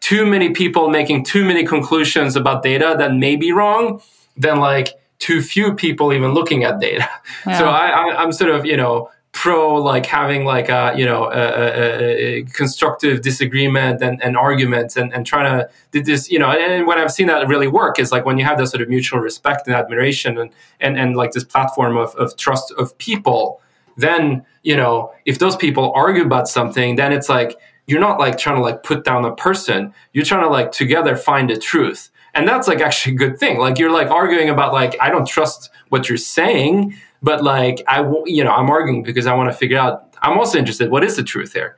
[0.08, 4.00] too many people making too many conclusions about data that may be wrong
[4.38, 7.06] than like too few people even looking at data.
[7.46, 7.58] Yeah.
[7.58, 11.24] So I, I, I'm sort of, you know, pro like having like a you know
[11.24, 11.44] a,
[11.82, 15.46] a, a constructive disagreement and, and arguments and, and trying
[15.92, 18.44] to this you know and what I've seen that really work is like when you
[18.46, 22.14] have that sort of mutual respect and admiration and and, and like this platform of,
[22.16, 23.60] of trust of people
[23.98, 28.38] then you know if those people argue about something then it's like you're not like
[28.38, 29.92] trying to like put down a person.
[30.12, 32.10] You're trying to like together find the truth.
[32.34, 33.58] And that's like actually a good thing.
[33.58, 38.00] Like you're like arguing about like i don't trust what you're saying but like i
[38.26, 41.16] you know i'm arguing because i want to figure out i'm also interested what is
[41.16, 41.76] the truth here?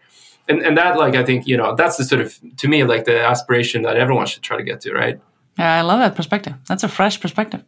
[0.48, 3.04] And and that like i think you know that's the sort of to me like
[3.04, 5.20] the aspiration that everyone should try to get to right?
[5.58, 6.54] Yeah, I love that perspective.
[6.68, 7.62] That's a fresh perspective.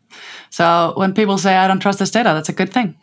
[0.53, 2.95] So when people say I don't trust this data, that's a good thing.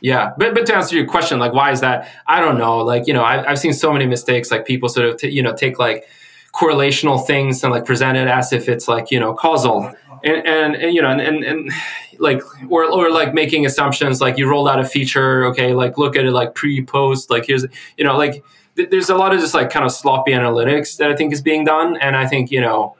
[0.00, 2.10] Yeah, but but to answer your question, like why is that?
[2.26, 2.78] I don't know.
[2.78, 4.50] Like you know, I, have seen so many mistakes.
[4.50, 6.06] Like people sort of t- you know take like
[6.54, 9.92] correlational things and like present it as if it's like you know causal.
[10.24, 11.70] And, and, and you know and, and, and
[12.18, 16.16] like or, or like making assumptions like you rolled out a feature okay like look
[16.16, 17.66] at it like pre post like here's
[17.98, 18.42] you know like
[18.76, 21.42] th- there's a lot of just like kind of sloppy analytics that i think is
[21.42, 22.96] being done and i think you know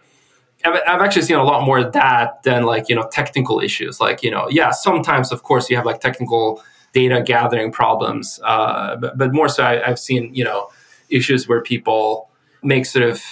[0.67, 4.01] I've, I've actually seen a lot more of that than like you know technical issues.
[4.01, 8.97] Like you know, yeah, sometimes of course you have like technical data gathering problems, uh,
[8.97, 10.69] but, but more so I, I've seen you know
[11.11, 12.31] issues where people
[12.63, 13.23] make sort of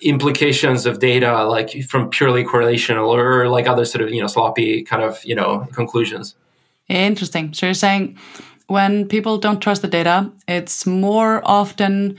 [0.00, 4.82] implications of data like from purely correlational or like other sort of you know sloppy
[4.82, 6.34] kind of you know conclusions
[6.88, 8.18] interesting so you're saying
[8.66, 12.16] when people don't trust the data it's more often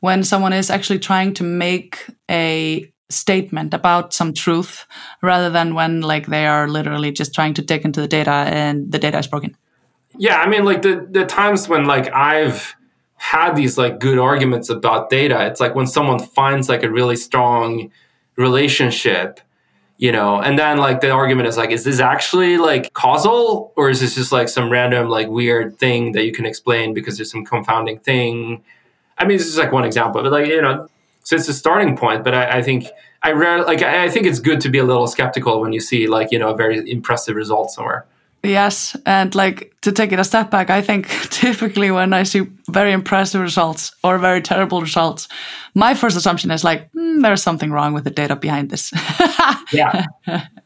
[0.00, 4.86] when someone is actually trying to make a statement about some truth
[5.22, 8.90] rather than when like they are literally just trying to dig into the data and
[8.90, 9.56] the data is broken
[10.18, 12.74] yeah i mean like the the times when like i've
[13.16, 15.46] had these like good arguments about data.
[15.46, 17.90] It's like when someone finds like a really strong
[18.36, 19.40] relationship,
[19.96, 23.88] you know, and then like the argument is like, is this actually like causal or
[23.88, 27.30] is this just like some random like weird thing that you can explain because there's
[27.30, 28.62] some confounding thing?
[29.18, 30.88] I mean, this is like one example, but like, you know,
[31.26, 32.86] so it's a starting point, but I, I think
[33.20, 36.06] I rarely like I think it's good to be a little skeptical when you see
[36.06, 38.06] like, you know, a very impressive result somewhere.
[38.44, 42.46] Yes, and like to take it a step back, I think typically when I see
[42.70, 45.26] very impressive results or very terrible results,
[45.74, 48.92] my first assumption is like mm, there's something wrong with the data behind this.
[49.72, 50.04] yeah,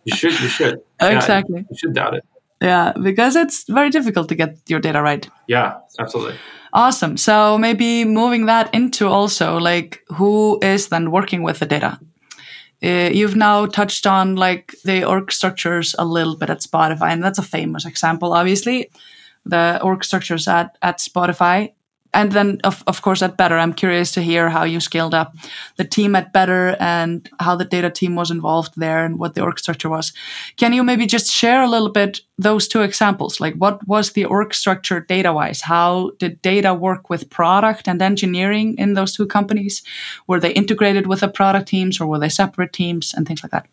[0.05, 0.39] you should.
[0.43, 0.79] You should.
[1.01, 1.61] Exactly.
[1.61, 2.25] Yeah, you should doubt it.
[2.61, 5.27] Yeah, because it's very difficult to get your data right.
[5.47, 6.37] Yeah, absolutely.
[6.73, 7.17] Awesome.
[7.17, 11.99] So maybe moving that into also like who is then working with the data?
[12.83, 17.23] Uh, you've now touched on like the org structures a little bit at Spotify, and
[17.23, 18.91] that's a famous example, obviously.
[19.45, 21.73] The org structures at, at Spotify
[22.13, 25.35] and then of, of course at better i'm curious to hear how you scaled up
[25.77, 29.43] the team at better and how the data team was involved there and what the
[29.43, 30.13] org structure was.
[30.57, 33.41] Can you maybe just share a little bit those two examples?
[33.41, 38.03] Like what was the org structure data wise how did data work with product and
[38.03, 39.83] engineering in those two companies?
[40.27, 43.53] Were they integrated with the product teams or were they separate teams and things like
[43.53, 43.67] that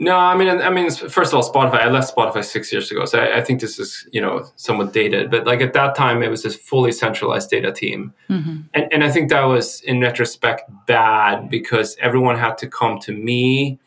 [0.00, 1.80] no, I mean, I mean, first of all, Spotify.
[1.80, 4.92] I left Spotify six years ago, so I, I, think this is you know somewhat
[4.92, 5.28] dated.
[5.28, 8.60] But like at that time, it was this fully centralized data team, mm-hmm.
[8.74, 13.12] and and I think that was in retrospect bad because everyone had to come to
[13.12, 13.80] me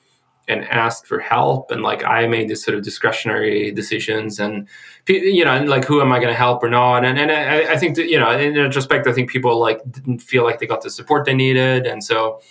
[0.50, 4.68] and ask for help, and like I made these sort of discretionary decisions, and
[5.08, 7.06] you know, and like who am I going to help or not?
[7.06, 10.20] And and I, I think that you know, in retrospect, I think people like didn't
[10.20, 12.42] feel like they got the support they needed, and so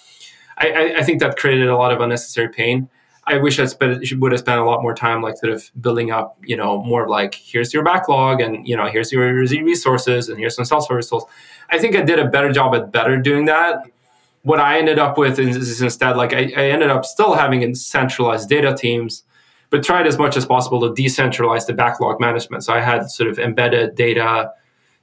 [0.57, 2.88] I, I think that created a lot of unnecessary pain.
[3.31, 6.11] I wish I spent would have spent a lot more time like sort of building
[6.11, 10.38] up, you know, more like here's your backlog and you know here's your resources and
[10.38, 11.25] here's some self-service tools.
[11.71, 13.85] I think I did a better job at better doing that.
[14.43, 18.49] What I ended up with is, instead like I, I ended up still having centralized
[18.49, 19.23] data teams,
[19.69, 22.64] but tried as much as possible to decentralize the backlog management.
[22.64, 24.51] So I had sort of embedded data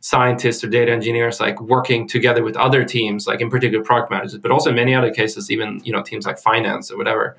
[0.01, 4.37] scientists or data engineers like working together with other teams, like in particular product managers,
[4.39, 7.37] but also in many other cases, even you know teams like finance or whatever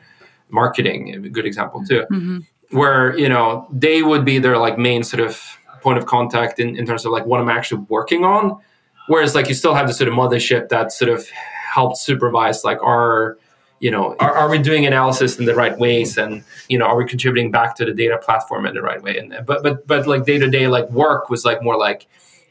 [0.50, 2.38] marketing, a good example too, mm-hmm.
[2.76, 5.40] where you know they would be their like main sort of
[5.80, 8.58] point of contact in, in terms of like what I'm actually working on.
[9.06, 12.82] Whereas like you still have the sort of mothership that sort of helped supervise like
[12.82, 13.38] our
[13.80, 16.18] you know are, are, we doing analysis in the right ways?
[16.18, 19.18] And you know are we contributing back to the data platform in the right way?
[19.18, 22.06] And but but but like day-to-day like work was like more like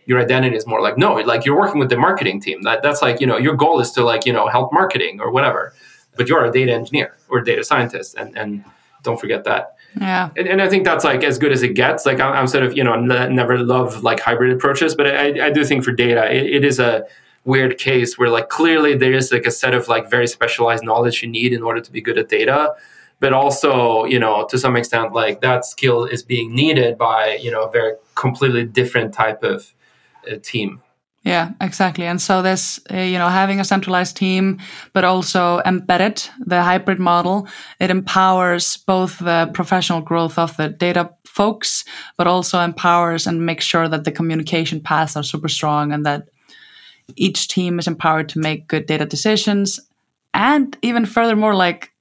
[0.06, 2.64] your identity is more like no like you're working with the marketing team.
[2.64, 5.32] That that's like you know your goal is to like you know help marketing or
[5.32, 5.74] whatever
[6.18, 8.64] but you're a data engineer or data scientist and and
[9.04, 9.76] don't forget that.
[10.00, 10.30] Yeah.
[10.36, 12.06] And, and i think that's like as good as it gets.
[12.06, 15.48] Like i'm, I'm sort of you know n- never love like hybrid approaches but i,
[15.48, 17.06] I do think for data it, it is a
[17.46, 21.24] weird case where like clearly there is like a set of like very specialized knowledge
[21.24, 22.76] you need in order to be good at data.
[23.20, 27.50] But also you know to some extent like that skill is being needed by you
[27.50, 29.74] know a very completely different type of
[30.30, 30.82] uh, team
[31.28, 32.06] yeah, exactly.
[32.06, 34.60] And so this, uh, you know, having a centralized team,
[34.94, 37.50] but also embedded the hybrid model,
[37.82, 41.84] it empowers both the professional growth of the data folks,
[42.16, 46.30] but also empowers and makes sure that the communication paths are super strong and that
[47.18, 49.82] each team is empowered to make good data decisions.
[50.34, 51.92] And even furthermore, like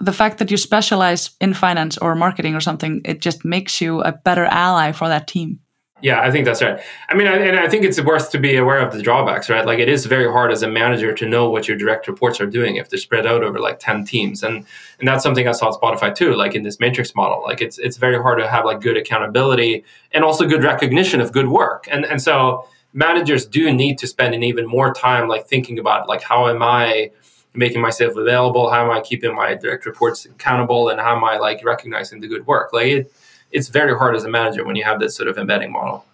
[0.00, 4.02] the fact that you specialize in finance or marketing or something, it just makes you
[4.02, 5.60] a better ally for that team.
[6.02, 6.78] Yeah, I think that's right.
[7.08, 9.64] I mean, I, and I think it's worth to be aware of the drawbacks, right?
[9.64, 12.46] Like, it is very hard as a manager to know what your direct reports are
[12.46, 14.66] doing if they're spread out over like ten teams, and
[14.98, 16.34] and that's something I saw at Spotify too.
[16.34, 19.84] Like in this matrix model, like it's it's very hard to have like good accountability
[20.12, 24.34] and also good recognition of good work, and and so managers do need to spend
[24.34, 27.10] an even more time like thinking about like how am I
[27.54, 31.38] making myself available, how am I keeping my direct reports accountable, and how am I
[31.38, 33.12] like recognizing the good work, like it
[33.56, 36.04] it's very hard as a manager when you have this sort of embedding model.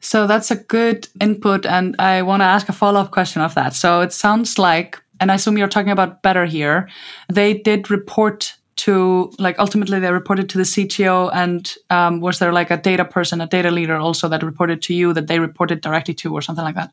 [0.00, 1.66] So that's a good input.
[1.66, 3.74] And I want to ask a follow up question of that.
[3.74, 6.88] So it sounds like, and I assume you're talking about better here,
[7.32, 11.30] they did report to, like, ultimately they reported to the CTO.
[11.32, 14.94] And um, was there like a data person, a data leader also that reported to
[14.94, 16.92] you that they reported directly to or something like that?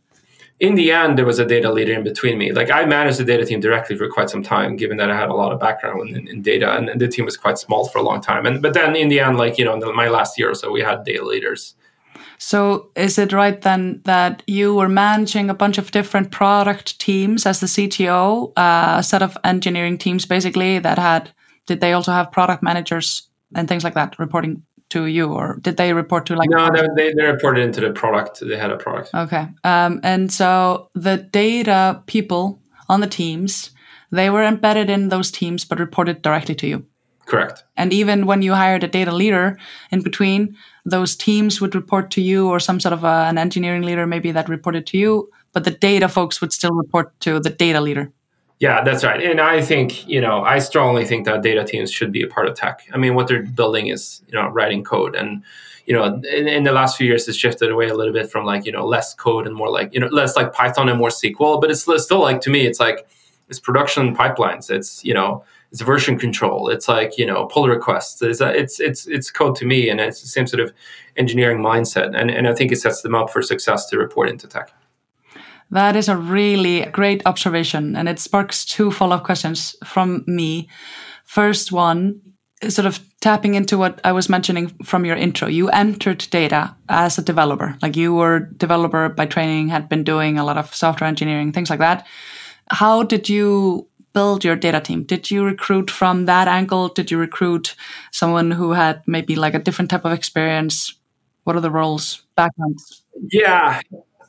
[0.61, 2.51] In the end, there was a data leader in between me.
[2.51, 5.29] Like I managed the data team directly for quite some time, given that I had
[5.29, 7.97] a lot of background in, in data, and, and, the team was quite small for
[7.97, 8.45] a long time.
[8.45, 10.81] And but then in the end, like you know, my last year or so, we
[10.81, 11.73] had data leaders.
[12.37, 17.47] So is it right then that you were managing a bunch of different product teams
[17.47, 21.31] as the CTO, uh, a set of engineering teams basically that had?
[21.65, 25.77] Did they also have product managers and things like that reporting to you, or did
[25.77, 26.49] they report to like?
[26.49, 28.39] No, they, they reported into the product.
[28.39, 29.13] They had a product.
[29.13, 33.71] Okay, um, and so the data people on the teams,
[34.11, 36.85] they were embedded in those teams, but reported directly to you.
[37.25, 37.63] Correct.
[37.77, 39.57] And even when you hired a data leader
[39.91, 43.83] in between, those teams would report to you, or some sort of a, an engineering
[43.83, 47.49] leader maybe that reported to you, but the data folks would still report to the
[47.49, 48.11] data leader.
[48.61, 49.19] Yeah, that's right.
[49.23, 52.47] And I think, you know, I strongly think that data teams should be a part
[52.47, 52.87] of tech.
[52.93, 55.15] I mean, what they're building is, you know, writing code.
[55.15, 55.41] And,
[55.87, 58.45] you know, in, in, the last few years, it's shifted away a little bit from
[58.45, 61.09] like, you know, less code and more like, you know, less like Python and more
[61.09, 61.59] SQL.
[61.59, 63.09] But it's still like, to me, it's like,
[63.49, 64.69] it's production pipelines.
[64.69, 66.69] It's, you know, it's version control.
[66.69, 68.21] It's like, you know, pull requests.
[68.21, 69.89] It's, it's, it's, it's code to me.
[69.89, 70.71] And it's the same sort of
[71.17, 72.15] engineering mindset.
[72.15, 74.71] And, and I think it sets them up for success to report into tech.
[75.71, 80.69] That is a really great observation, and it sparks two follow up questions from me.
[81.23, 82.19] First one,
[82.67, 85.47] sort of tapping into what I was mentioning from your intro.
[85.47, 90.37] You entered data as a developer, like you were developer by training, had been doing
[90.37, 92.05] a lot of software engineering, things like that.
[92.69, 95.03] How did you build your data team?
[95.03, 96.89] Did you recruit from that angle?
[96.89, 97.75] Did you recruit
[98.11, 100.93] someone who had maybe like a different type of experience?
[101.43, 103.03] What are the roles, backgrounds?
[103.31, 103.81] Yeah,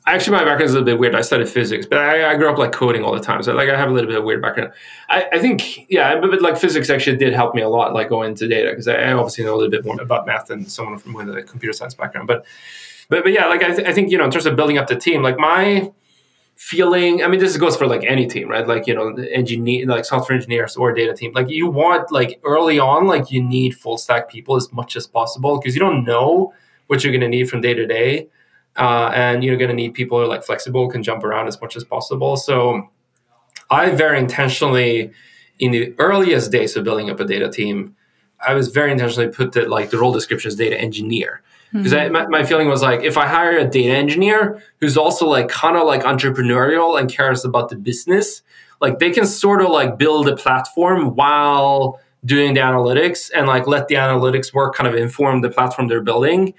[0.05, 1.15] actually my background is a little bit weird.
[1.15, 3.41] I studied physics, but I, I, grew up like coding all the time.
[3.43, 4.73] So like I have a little bit of weird background.
[5.09, 8.09] I, I think yeah, but, but, like physics actually did help me a lot, like
[8.09, 10.65] going into data because I, I, obviously know a little bit more about math than
[10.67, 12.27] someone from with a computer science background.
[12.27, 12.45] But
[13.09, 14.87] but but yeah, like I, th- I think you know in terms of building up
[14.87, 15.91] the team, like my
[16.55, 20.05] feeling i mean this goes for like any team right like you know engineer like
[20.05, 23.97] software engineers or data team like you want like early on like you need full
[23.97, 26.53] stack people as much as possible because you don't know
[26.87, 28.27] what you're going to need from day to day
[28.77, 31.59] uh, and you're going to need people who are like flexible, can jump around as
[31.61, 32.37] much as possible.
[32.37, 32.89] So
[33.69, 35.11] I very intentionally,
[35.59, 37.95] in the earliest days of building up a data team,
[38.45, 41.41] I was very intentionally put that like the role description is data engineer.
[41.71, 42.13] Because mm-hmm.
[42.13, 45.75] my, my feeling was like if I hire a data engineer who's also like kind
[45.75, 48.43] of like entrepreneurial and cares about the business,
[48.79, 53.65] like they can sort of like build a platform while doing the analytics and like
[53.65, 56.53] let the analytics work kind of inform the platform they're building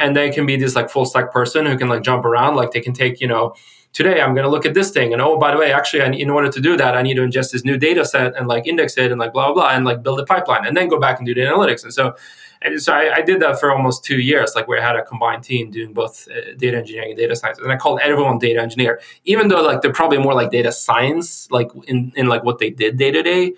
[0.00, 2.72] and they can be this like full stack person who can like jump around like
[2.72, 3.54] they can take you know
[3.92, 6.10] today i'm going to look at this thing and oh by the way actually I,
[6.10, 8.66] in order to do that i need to ingest this new data set and like
[8.66, 10.98] index it and like blah blah blah and like build a pipeline and then go
[10.98, 11.84] back and do the analytics.
[11.84, 12.14] And so
[12.62, 15.02] and so I, I did that for almost two years like where i had a
[15.02, 18.60] combined team doing both uh, data engineering and data science and i called everyone data
[18.60, 19.00] engineer.
[19.24, 22.70] Even though like they're probably more like data science like in, in like what they
[22.70, 23.54] did day to day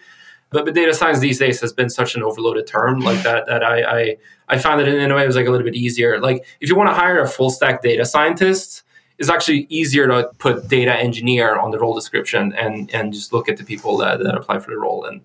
[0.53, 3.63] but, but data science these days has been such an overloaded term like that that
[3.63, 4.17] I, I
[4.49, 6.21] I found that in a way it was like a little bit easier.
[6.21, 8.83] Like if you want to hire a full stack data scientist,
[9.19, 13.49] it's actually easier to put data engineer on the role description and and just look
[13.49, 15.05] at the people that, that apply for the role.
[15.05, 15.23] And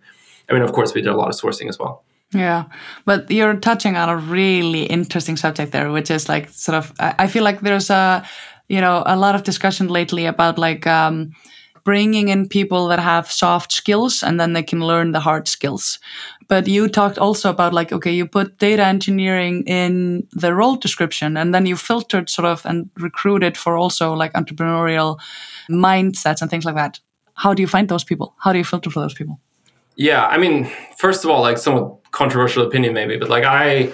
[0.50, 2.04] I mean, of course, we did a lot of sourcing as well.
[2.34, 2.66] Yeah,
[3.06, 6.94] but you're touching on a really interesting subject there, which is like sort of.
[7.00, 8.28] I feel like there's a,
[8.68, 11.32] you know, a lot of discussion lately about like um,
[11.88, 16.00] bringing in people that have soft skills and then they can learn the hard skills.
[16.50, 21.38] But you talked also about like, okay, you put data engineering in the role description
[21.38, 25.18] and then you filtered sort of and recruited for also like entrepreneurial
[25.70, 27.00] mindsets and things like that.
[27.36, 28.36] How do you find those people?
[28.40, 29.40] How do you filter for those people?
[29.96, 33.94] Yeah, I mean, first of all, like somewhat controversial opinion maybe, but like I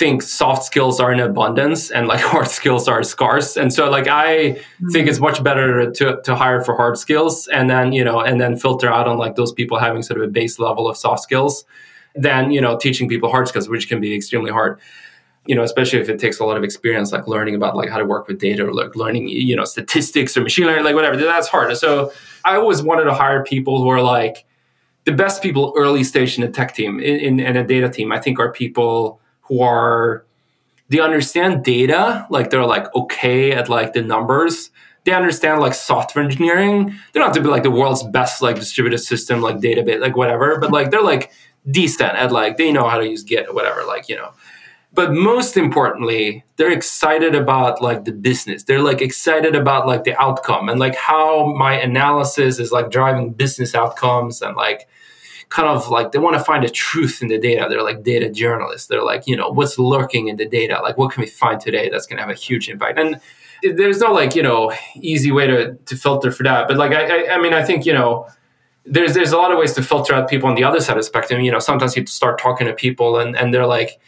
[0.00, 3.56] think soft skills are in abundance and like hard skills are scarce.
[3.56, 4.88] And so like i mm-hmm.
[4.88, 8.40] think it's much better to, to hire for hard skills and then you know and
[8.40, 11.22] then filter out on like those people having sort of a base level of soft
[11.22, 11.64] skills
[12.14, 14.80] than you know teaching people hard skills which can be extremely hard.
[15.46, 17.98] You know especially if it takes a lot of experience like learning about like how
[17.98, 21.16] to work with data or like learning you know statistics or machine learning like whatever
[21.16, 21.76] that's hard.
[21.76, 22.10] So
[22.46, 24.46] i always wanted to hire people who are like
[25.04, 28.12] the best people early stage in a tech team in, in, in a data team.
[28.12, 29.19] I think are people
[29.50, 30.24] who are
[30.88, 34.70] they understand data, like they're like okay at like the numbers.
[35.04, 36.86] They understand like software engineering.
[37.12, 40.16] They don't have to be like the world's best like distributed system, like database, like
[40.16, 41.32] whatever, but like they're like
[41.70, 44.32] decent at like they know how to use Git or whatever, like you know.
[44.92, 48.64] But most importantly, they're excited about like the business.
[48.64, 53.32] They're like excited about like the outcome and like how my analysis is like driving
[53.32, 54.88] business outcomes and like
[55.50, 57.66] kind of like they want to find the truth in the data.
[57.68, 58.86] They're like data journalists.
[58.86, 60.80] They're like, you know, what's lurking in the data?
[60.82, 62.98] Like, what can we find today that's going to have a huge impact?
[62.98, 63.20] And
[63.62, 66.68] there's no like, you know, easy way to, to filter for that.
[66.68, 68.28] But like, I, I, I mean, I think, you know,
[68.86, 71.00] there's there's a lot of ways to filter out people on the other side of
[71.00, 71.42] the spectrum.
[71.42, 74.00] You know, sometimes you start talking to people and, and they're like,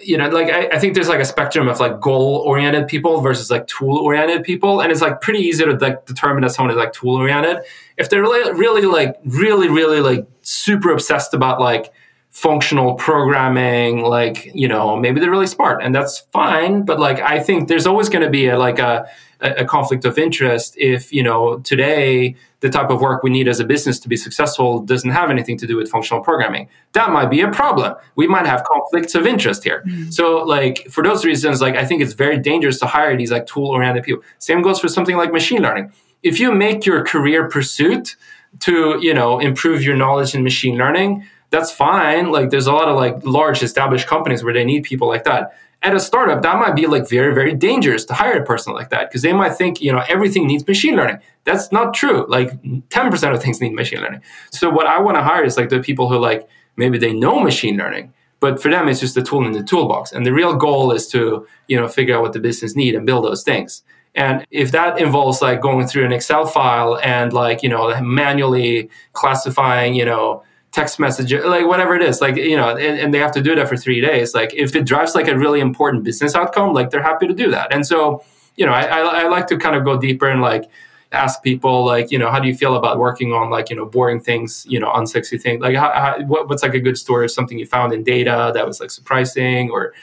[0.00, 3.20] you know, like I, I, think there's like a spectrum of like goal oriented people
[3.20, 6.70] versus like tool oriented people, and it's like pretty easy to like determine that someone
[6.70, 7.58] is like tool oriented
[7.96, 11.92] if they're really, really like really really like super obsessed about like
[12.34, 17.38] functional programming like you know maybe they're really smart and that's fine but like i
[17.38, 19.08] think there's always going to be a, like a,
[19.40, 23.60] a conflict of interest if you know today the type of work we need as
[23.60, 26.66] a business to be successful doesn't have anything to do with functional programming.
[26.92, 27.94] That might be a problem.
[28.16, 29.84] We might have conflicts of interest here.
[29.86, 30.10] Mm-hmm.
[30.10, 33.46] so like for those reasons like i think it's very dangerous to hire these like
[33.46, 34.24] tool oriented people.
[34.38, 35.92] Same goes for something like machine learning.
[36.24, 38.16] If you make your career pursuit
[38.60, 41.24] to you know improve your knowledge in machine learning
[41.54, 42.32] that's fine.
[42.32, 45.56] Like there's a lot of like large established companies where they need people like that.
[45.82, 48.88] At a startup, that might be like very, very dangerous to hire a person like
[48.88, 51.20] that because they might think, you know, everything needs machine learning.
[51.44, 52.26] That's not true.
[52.28, 54.22] Like 10% of things need machine learning.
[54.50, 57.38] So what I want to hire is like the people who like maybe they know
[57.38, 60.10] machine learning, but for them it's just a tool in the toolbox.
[60.10, 63.06] And the real goal is to, you know, figure out what the business need and
[63.06, 63.82] build those things.
[64.16, 68.88] And if that involves like going through an Excel file and like, you know, manually
[69.12, 70.42] classifying, you know,
[70.74, 73.54] text message, like whatever it is, like, you know, and, and, they have to do
[73.54, 74.34] that for three days.
[74.34, 77.48] Like if it drives like a really important business outcome, like they're happy to do
[77.52, 77.72] that.
[77.72, 78.24] And so,
[78.56, 80.68] you know, I, I, I like to kind of go deeper and like
[81.12, 83.86] ask people like, you know, how do you feel about working on like, you know,
[83.86, 85.60] boring things, you know, unsexy things?
[85.60, 88.50] Like how, how, what, what's like a good story of something you found in data
[88.52, 89.94] that was like surprising or,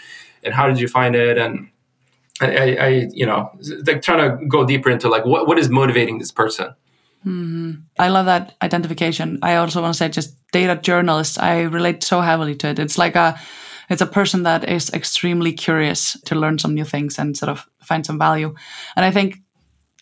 [0.42, 1.38] and how did you find it?
[1.38, 1.70] And
[2.40, 3.52] I, I you know,
[3.86, 6.74] like trying to go deeper into like what, what is motivating this person?
[7.26, 7.82] Mm-hmm.
[8.00, 9.38] I love that identification.
[9.44, 11.42] I also want to say just data journalist.
[11.42, 12.80] I relate so heavily to it.
[12.80, 13.40] It's like a,
[13.90, 17.68] it's a person that is extremely curious to learn some new things and sort of
[17.82, 18.56] find some value.
[18.96, 19.40] And I think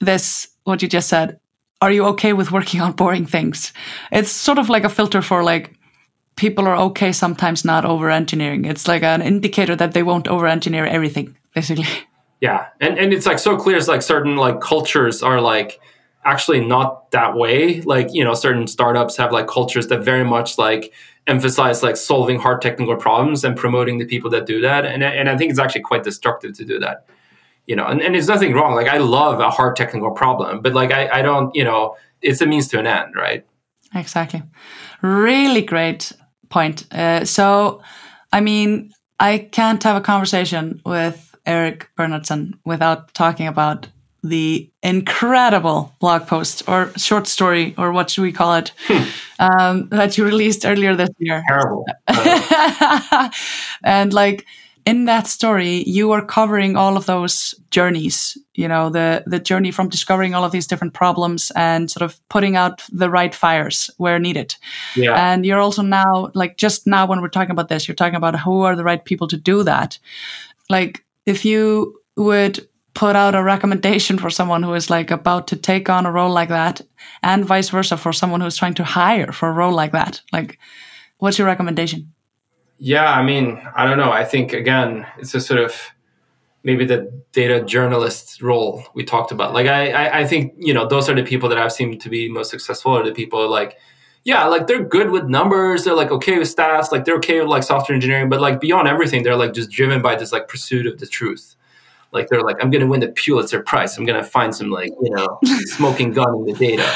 [0.01, 1.39] this, what you just said,
[1.81, 3.73] are you okay with working on boring things?
[4.11, 5.75] It's sort of like a filter for like
[6.35, 8.65] people are okay sometimes not over engineering.
[8.65, 11.87] It's like an indicator that they won't over engineer everything, basically.
[12.41, 12.67] Yeah.
[12.79, 15.79] And and it's like so clear it's like certain like cultures are like
[16.29, 17.81] actually not that way.
[17.81, 20.93] Like, you know, certain startups have like cultures that very much like
[21.27, 24.85] emphasize like solving hard technical problems and promoting the people that do that.
[24.85, 27.05] And, and I think it's actually quite destructive to do that.
[27.65, 28.75] You know, and, and there's nothing wrong.
[28.75, 32.41] Like I love a hard technical problem, but like I, I don't, you know, it's
[32.41, 33.45] a means to an end, right?
[33.93, 34.41] Exactly.
[35.01, 36.11] Really great
[36.49, 36.91] point.
[36.93, 37.81] Uh, so,
[38.31, 43.87] I mean, I can't have a conversation with Erik Bernhardsson without talking about
[44.23, 49.03] the incredible blog post or short story or what should we call it hmm.
[49.39, 51.43] um, that you released earlier this year.
[51.47, 51.85] Terrible.
[53.83, 54.45] and like
[54.85, 58.37] in that story, you are covering all of those journeys.
[58.55, 62.19] You know the the journey from discovering all of these different problems and sort of
[62.29, 64.55] putting out the right fires where needed.
[64.95, 65.13] Yeah.
[65.15, 68.39] And you're also now like just now when we're talking about this, you're talking about
[68.39, 69.99] who are the right people to do that.
[70.69, 72.67] Like if you would
[72.99, 76.29] put out a recommendation for someone who is like about to take on a role
[76.29, 76.81] like that
[77.23, 80.19] and vice versa for someone who's trying to hire for a role like that.
[80.33, 80.59] Like
[81.19, 82.11] what's your recommendation?
[82.77, 84.11] Yeah i mean i don't know.
[84.11, 85.71] I think again it's a sort of
[86.63, 86.99] maybe the
[87.31, 89.53] data journalist role we talked about.
[89.53, 92.09] Like I, I i think you know those are the people that i've seen to
[92.09, 93.77] be most successful are the people like
[94.25, 95.85] yeah, like they're good with numbers.
[95.85, 96.91] They're like okay with stats.
[96.91, 100.01] Like they're okay with like software engineering, but like beyond everything, they're like just driven
[100.01, 101.55] by this like pursuit of the truth
[102.11, 103.97] like they're like i'm going to win the pulitzer prize.
[103.97, 105.39] I'm going to find some like you know
[105.75, 106.91] smoking gun in the data.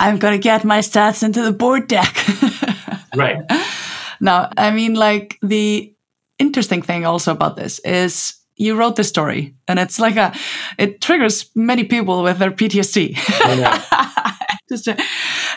[0.00, 2.14] I'm going to get my stats into the board deck.
[3.16, 3.38] Right.
[4.20, 5.92] Now i mean like the
[6.38, 10.34] interesting thing also about this is you wrote the story and it's like a
[10.78, 13.16] it triggers many people with their ptsd
[14.68, 14.88] just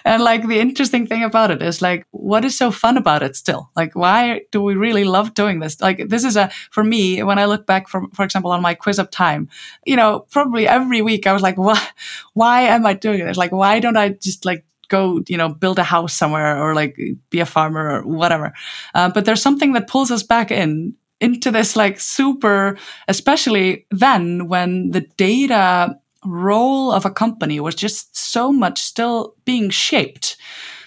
[0.06, 3.36] and like the interesting thing about it is like what is so fun about it
[3.36, 3.70] still?
[3.76, 5.80] Like why do we really love doing this?
[5.82, 8.76] Like this is a for me when i look back from for example on my
[8.76, 9.50] QuizUp time
[9.86, 11.82] you know probably every week i was like why
[12.34, 13.38] why am i doing this?
[13.38, 16.98] Like why don't i just like go you know build a house somewhere or like
[17.30, 18.54] be a farmer or whatever?
[18.96, 24.48] Uh, but there's something that pulls us back in into this like super especially then
[24.48, 25.96] when the data
[26.26, 30.38] role of a company was just so much still being shaped.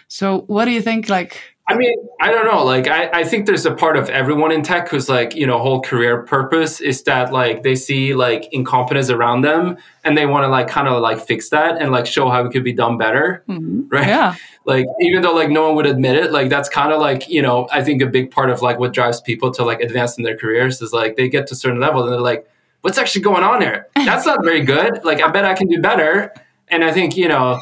[0.09, 2.63] So what do you think like I mean, I don't know.
[2.63, 5.59] Like, I, I think there's a part of everyone in tech who's like, you know,
[5.59, 10.45] whole career purpose is that like they see like incompetence around them and they want
[10.45, 12.99] to like kind of like fix that and like show how it could be done
[12.99, 13.43] better.
[13.49, 13.89] Mm-hmm.
[13.89, 14.07] Right.
[14.07, 14.35] Yeah.
[14.67, 17.41] Like, even though like no one would admit it, like that's kind of like, you
[17.41, 20.25] know, I think a big part of like what drives people to like advance in
[20.25, 22.47] their careers is like they get to a certain level and they're like,
[22.83, 23.89] what's actually going on here?
[23.97, 25.03] That's not very good.
[25.03, 26.35] Like, I bet I can do better.
[26.69, 27.59] And I think, you know,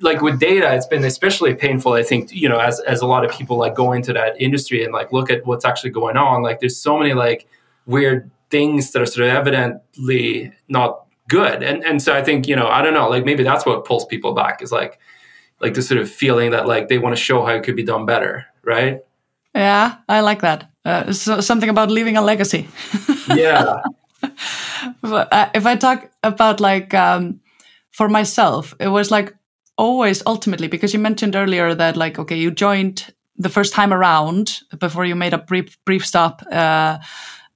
[0.00, 1.92] like with data, it's been especially painful.
[1.92, 4.82] I think you know, as as a lot of people like go into that industry
[4.84, 6.42] and like look at what's actually going on.
[6.42, 7.46] Like, there's so many like
[7.86, 11.62] weird things that are sort of evidently not good.
[11.62, 14.04] And and so I think you know, I don't know, like maybe that's what pulls
[14.06, 14.98] people back is like
[15.60, 17.84] like the sort of feeling that like they want to show how it could be
[17.84, 19.00] done better, right?
[19.54, 20.70] Yeah, I like that.
[20.84, 22.68] Uh, so something about leaving a legacy.
[23.34, 23.82] yeah.
[25.02, 27.40] but uh, if I talk about like um,
[27.90, 29.34] for myself, it was like
[29.80, 34.60] always ultimately because you mentioned earlier that like okay you joined the first time around
[34.78, 36.98] before you made a brief brief stop uh,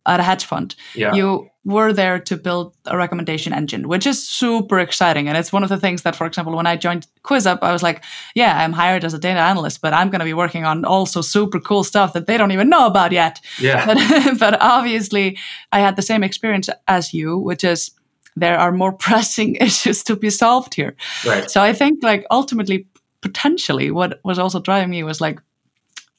[0.07, 0.75] at a hedge fund.
[0.95, 1.15] Yeah.
[1.15, 5.29] you were there to build a recommendation engine which is super exciting.
[5.29, 7.83] And it's one of the things that for example when i joined QuizUp i was
[7.83, 8.03] like
[8.35, 11.21] yeah i'm hired as a data analyst but i'm going to be working on also
[11.21, 13.41] super cool stuff that they don't even know about yet.
[13.61, 13.85] Yeah.
[13.89, 15.27] But, but obviously
[15.73, 17.91] i had the same experience as you which is
[18.37, 20.97] there are more pressing issues to be solved here.
[21.27, 21.51] Right.
[21.51, 22.87] So I think like ultimately,
[23.21, 25.41] potentially, what was also driving me was like,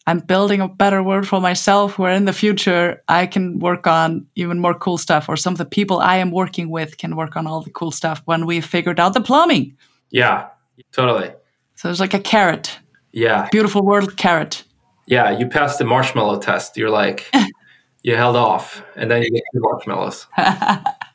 [0.07, 4.28] I'm building a better world for myself where in the future I can work on
[4.36, 7.36] even more cool stuff, or some of the people I am working with can work
[7.36, 9.76] on all the cool stuff when we figured out the plumbing.
[10.11, 10.49] Yeah,
[10.91, 11.32] totally.
[11.74, 12.78] So it's like a carrot.
[13.13, 13.49] Yeah.
[13.51, 14.63] Beautiful world carrot.
[15.07, 16.78] Yeah, you passed the marshmallow test.
[16.78, 17.32] You're like,
[18.03, 20.28] you held off, and then you get the marshmallows.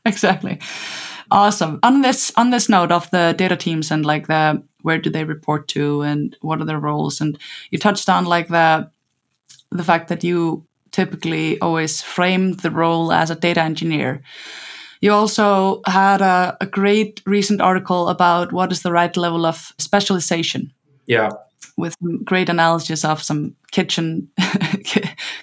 [0.04, 0.58] exactly.
[1.30, 1.78] Awesome.
[1.82, 5.24] On this on this note of the data teams and like the where do they
[5.24, 7.38] report to and what are their roles and
[7.70, 8.90] you touched on like the
[9.70, 14.22] the fact that you typically always frame the role as a data engineer.
[15.00, 19.72] You also had a, a great recent article about what is the right level of
[19.78, 20.72] specialization.
[21.06, 21.30] Yeah
[21.80, 24.28] with great analysis of some kitchen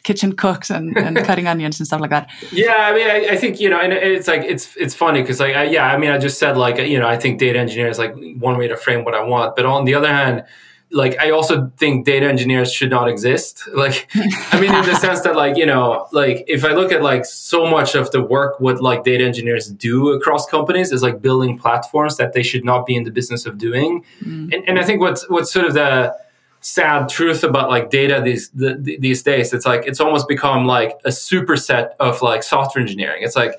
[0.07, 2.29] kitchen cooks and, and cutting onions and stuff like that.
[2.53, 5.39] Yeah, I mean, I, I think you know, and it's like it's it's funny because
[5.41, 7.89] like I, yeah, I mean, I just said like you know, I think data engineer
[7.89, 10.45] is like one way to frame what I want, but on the other hand
[10.91, 13.63] like I also think data engineers should not exist.
[13.77, 14.09] Like,
[14.51, 17.25] I mean, in the sense that like you know, like if I look at like
[17.25, 21.57] so much of the work what like data engineers do across companies is like building
[21.57, 24.03] platforms that they should not be in the business of doing.
[24.23, 24.53] Mm.
[24.53, 26.15] And, and I think what's what's sort of the
[26.67, 30.99] sad truth about like data these the, these days, it's like it's almost become like
[31.05, 33.23] a superset of like software engineering.
[33.23, 33.53] It's like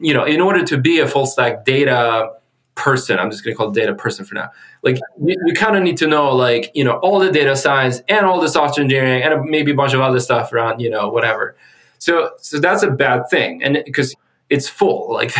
[0.00, 2.32] you know, in order to be a full stack data
[2.74, 4.50] person, I'm just going to call data person for now
[4.82, 8.02] like you, you kind of need to know like you know all the data science
[8.08, 11.08] and all the software engineering and maybe a bunch of other stuff around you know
[11.08, 11.56] whatever.
[11.98, 14.14] So so that's a bad thing and because
[14.50, 15.34] it's full like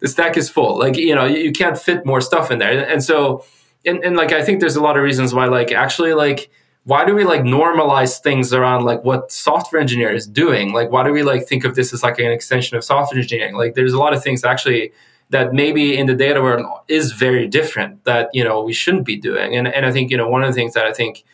[0.00, 0.78] the stack is full.
[0.78, 2.70] Like you know you, you can't fit more stuff in there.
[2.70, 3.44] And, and so
[3.86, 6.50] and, and like i think there's a lot of reasons why like actually like
[6.84, 10.72] why do we like normalize things around like what software engineer is doing?
[10.72, 13.54] Like why do we like think of this as like an extension of software engineering?
[13.56, 14.92] Like there's a lot of things actually
[15.30, 19.16] that maybe in the data world is very different that you know we shouldn't be
[19.16, 19.56] doing.
[19.56, 21.24] And, and i think you know one of the things that i think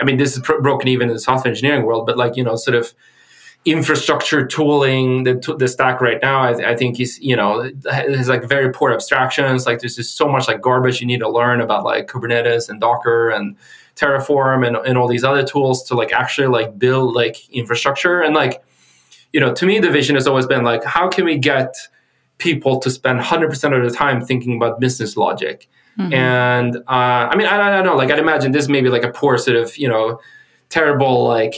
[0.00, 2.56] i mean this is broken even in the software engineering world but like you know
[2.56, 2.94] sort of
[3.64, 8.44] infrastructure tooling the, the stack right now I, I think is you know has like
[8.44, 11.82] very poor abstractions like there's just so much like garbage you need to learn about
[11.82, 13.56] like kubernetes and docker and
[13.96, 18.34] terraform and, and all these other tools to like actually like build like infrastructure and
[18.34, 18.62] like
[19.32, 21.74] you know to me the vision has always been like how can we get
[22.38, 25.68] people to spend 100% of the time thinking about business logic.
[25.98, 26.12] Mm-hmm.
[26.12, 29.04] And uh, I mean, I, I, don't know, like I'd imagine this may be like
[29.04, 30.20] a poor sort of, you know,
[30.74, 31.54] terrible, like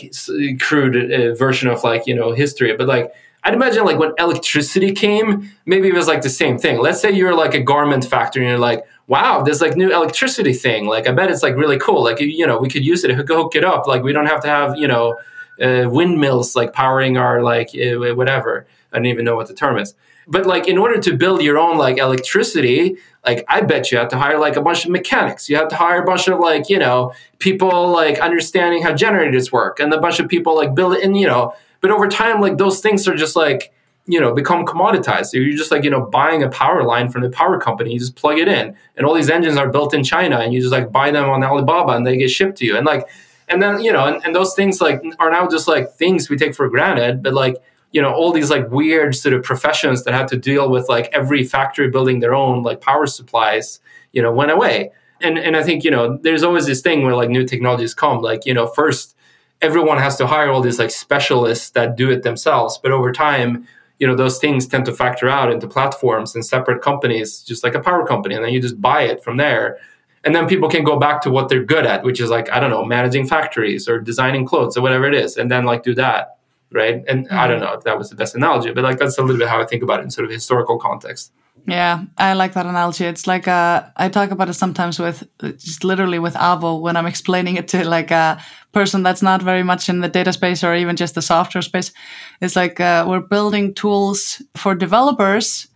[0.60, 2.76] crude uh, version of like, you know, history.
[2.76, 3.06] But like,
[3.44, 5.28] I'd imagine like when electricity came,
[5.64, 6.78] maybe it was like the same thing.
[6.86, 10.52] Let's say you're like a garment factory and you're like, wow, there's like new electricity
[10.52, 10.86] thing.
[10.86, 12.02] Like, I bet it's like really cool.
[12.04, 13.86] Like, you know, we could use it, hook, hook it up.
[13.86, 15.16] Like, we don't have to have, you know,
[15.60, 18.66] uh, windmills like powering our like uh, whatever.
[18.92, 19.94] I don't even know what the term is.
[20.26, 24.08] But like in order to build your own like electricity, like I bet you have
[24.08, 25.48] to hire like a bunch of mechanics.
[25.48, 29.52] You have to hire a bunch of like, you know, people like understanding how generators
[29.52, 32.58] work and a bunch of people like build and you know, but over time like
[32.58, 33.72] those things are just like
[34.06, 35.26] you know become commoditized.
[35.26, 37.92] So you're just like you know buying a power line from the power company.
[37.92, 40.60] You just plug it in and all these engines are built in china and you
[40.60, 42.76] just like buy them on alibaba and they get shipped to you.
[42.76, 43.08] And like
[43.48, 46.36] and then you know and, and those things like are now just like things we
[46.36, 47.56] take for granted but like
[47.96, 51.08] you know all these like weird sort of professions that had to deal with like
[51.20, 53.80] every factory building their own like power supplies
[54.12, 54.76] you know went away
[55.22, 58.18] and and i think you know there's always this thing where like new technologies come
[58.30, 59.16] like you know first
[59.62, 62.78] everyone has to hire all these like specialists that do it themselves.
[62.82, 63.66] But over time,
[63.98, 67.74] you know, those things tend to factor out into platforms and separate companies, just like
[67.74, 69.78] a power company, and then you just buy it from there.
[70.24, 72.60] And then people can go back to what they're good at, which is like, I
[72.60, 75.94] don't know, managing factories or designing clothes or whatever it is, and then like do
[75.94, 76.35] that.
[76.72, 77.02] Right.
[77.08, 77.28] And.
[77.30, 79.48] I don't know if that was the best analogy, but like that's a little bit
[79.48, 81.32] how I think about it in sort of historical context.
[81.68, 83.06] Yeah, I like that analogy.
[83.06, 87.06] It's like uh, I talk about it sometimes with just literally with Avo when I'm
[87.06, 88.40] explaining it to like a
[88.72, 91.92] person that's not very much in the data space or even just the software space.
[92.40, 95.66] It's like uh, we're building tools for developers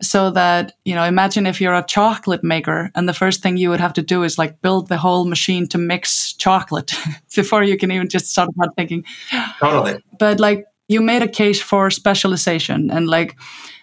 [0.00, 3.70] so that you know imagine if you're a chocolate maker and the first thing you
[3.70, 6.92] would have to do is like build the whole machine to mix chocolate
[7.34, 9.04] before you can even just start about thinking.
[9.60, 10.02] Totally.
[10.18, 13.36] But like you made a case for specialization and like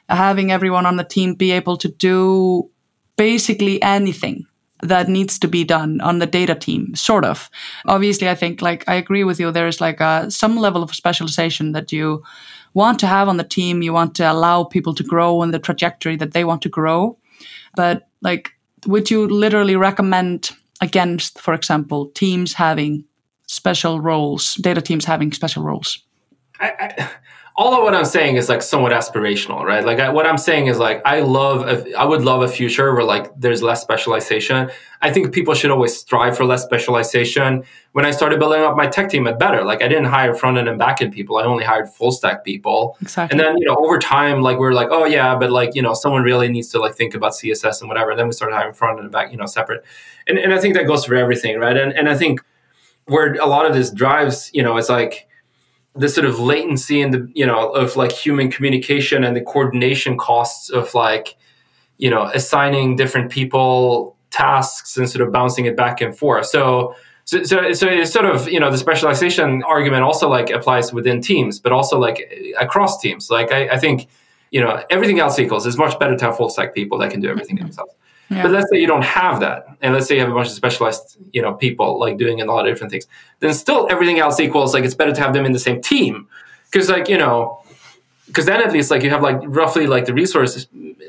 [0.10, 2.70] having everyone on the team be able to do
[3.18, 4.46] basically anything
[4.82, 7.50] that needs to be done on the data team sort of.
[7.88, 11.74] Obviously i think like i agree with you there's like a, some level of specialization
[11.74, 12.24] that you
[12.76, 15.60] want to have on the team you want to allow people to grow in the
[15.60, 17.18] trajectory that they want to grow.
[17.76, 18.52] But like
[18.86, 20.52] would you literally recommend
[20.82, 23.04] against for example teams having
[23.48, 26.00] special roles data teams having special roles?
[26.60, 27.10] I, I,
[27.58, 29.86] all of what I'm saying is like somewhat aspirational, right?
[29.86, 32.94] Like I, what I'm saying is like I love, a, I would love a future
[32.94, 34.70] where like there's less specialization.
[35.02, 37.64] I think people should always strive for less specialization.
[37.94, 40.58] When I started building up my tech team at Better, like I didn't hire front
[40.58, 41.38] end and back end people.
[41.38, 42.98] I only hired full stack people.
[43.02, 43.34] Exactly.
[43.34, 45.82] And then you know over time, like we are like, oh yeah, but like you
[45.82, 48.12] know someone really needs to like think about CSS and whatever.
[48.12, 49.86] And then we started hiring front end and back, you know, separate.
[50.28, 51.78] And and I think that goes for everything, right?
[51.78, 52.42] And and I think
[53.06, 55.30] where a lot of this drives, you know, it's like
[55.96, 60.18] the sort of latency and the you know of like human communication and the coordination
[60.18, 61.36] costs of like
[61.98, 66.46] you know assigning different people tasks and sort of bouncing it back and forth.
[66.48, 66.96] So
[67.28, 71.22] so, so, so it's sort of you know the specialization argument also like applies within
[71.22, 73.30] teams but also like across teams.
[73.30, 74.08] Like i, I think
[74.52, 75.66] you know everything else equals.
[75.66, 77.68] It's much better to have full stack people that can do everything mm-hmm.
[77.68, 77.94] themselves
[78.30, 78.42] yeah.
[78.42, 80.54] But let's say you don't have that, and let's say you have a bunch of
[80.54, 83.06] specialized, you know, people like doing a lot of different things.
[83.40, 84.74] Then still everything else equals.
[84.74, 86.28] Like it's better to have them in the same team,
[86.72, 87.62] because like you know,
[88.28, 90.68] because then at least like you have like roughly like the resources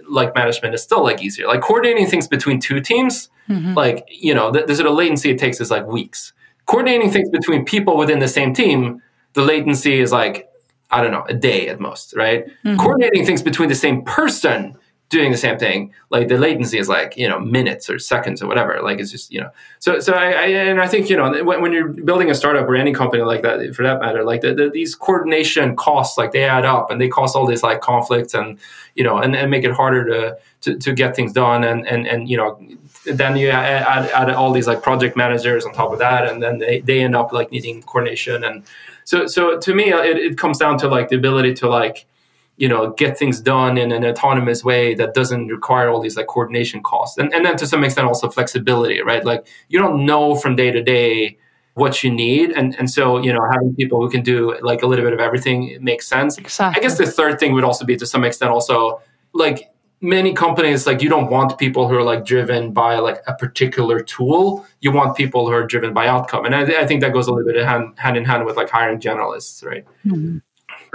[0.08, 1.46] like management is still like easier.
[1.46, 3.72] Like coordinating things between two teams, mm-hmm.
[3.72, 6.34] like you know, the, the sort of latency it takes is like weeks.
[6.66, 9.00] Coordinating things between people within the same team,
[9.32, 10.50] the latency is like
[10.90, 12.46] I don't know, a day at most, right?
[12.46, 12.76] Mm-hmm.
[12.76, 14.76] Coordinating things between the same person
[15.08, 18.48] doing the same thing like the latency is like you know minutes or seconds or
[18.48, 19.50] whatever like it's just you know.
[19.78, 22.66] So so i, I and i think you know when, when, you're building a startup
[22.66, 26.32] or any company like that for that matter like the, the, these coordination costs like
[26.32, 28.58] they add up and they cause all these like conflicts and
[28.96, 32.06] you know and, and make it harder to, to to get things done and and
[32.06, 32.60] and you know
[33.04, 36.58] then you add, add all these like project managers on top of that and then
[36.58, 38.64] they, they end up like needing coordination and
[39.04, 42.06] so so to me it, it comes down to like the ability to like
[42.56, 46.26] you know get things done in an autonomous way that doesn't require all these like
[46.26, 47.18] coordination costs.
[47.18, 49.24] And, and then to some extent also flexibility right?
[49.24, 51.38] Like you don't know from day to day
[51.74, 52.50] what you need.
[52.50, 55.20] And and so you know having people who can do like a little bit of
[55.20, 56.38] everything makes sense.
[56.38, 56.80] Exactly.
[56.80, 59.00] i guess the third thing would also be to some extent also
[59.32, 63.34] like many companies like you don't want people who are like driven by like a
[63.34, 64.66] particular tool.
[64.80, 66.44] You want people who are driven by outcome.
[66.44, 68.70] And i, I think that goes a little bit hand, hand in hand with like
[68.70, 69.84] hiring generalists right?
[70.04, 70.38] Mm-hmm.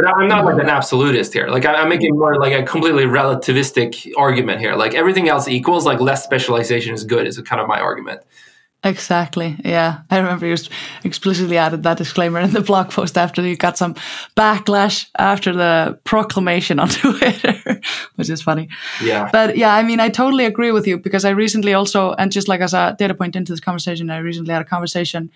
[0.02, 0.62] But I'm not like mm-hmm.
[0.62, 1.48] an absolutist here.
[1.48, 4.76] Like I'm making more like a completely relativistic argument here.
[4.76, 7.28] Like everything else equals, like less specialization is good.
[7.28, 8.22] Is kind of my argument.
[8.84, 9.58] Exactly.
[9.64, 10.56] Yeah, I remember you
[11.04, 13.94] explicitly added that disclaimer in the blog post after you got some
[14.36, 17.80] backlash after the proclamation on Twitter,
[18.16, 18.70] which is funny.
[19.04, 19.30] Yeah.
[19.32, 22.48] But yeah, I mean, I totally agree with you because I recently also, and just
[22.48, 25.30] like as a data point into this conversation, I recently had a conversation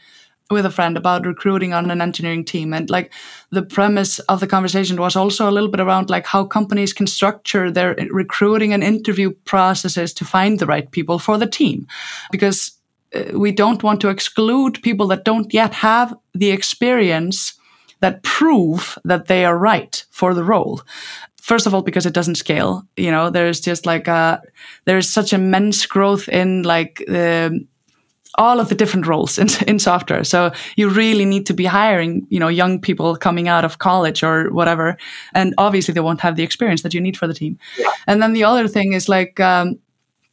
[0.52, 2.74] with a friend about recruiting on an engineering team.
[2.74, 3.12] And like
[3.50, 7.08] the premise of the conversation was also a little bit around like how companies can
[7.08, 11.88] structure their recruiting and interview processes to find the right people for the team.
[12.32, 12.74] Because
[13.16, 17.54] uh, we don't want to exclude people that don't yet have the experience
[18.02, 20.82] that prove that they are right for the role.
[21.42, 24.42] First of all because it doesn't scale you know there's just like a
[24.86, 27.66] there's such immense growth in like the
[28.38, 30.24] all of the different roles in, in software.
[30.24, 34.24] So you really need to be hiring, you know, young people coming out of college
[34.24, 34.98] or whatever.
[35.34, 37.58] And obviously they won't have the experience that you need for the team.
[37.78, 37.92] Yeah.
[38.08, 39.80] And then the other thing is like, um,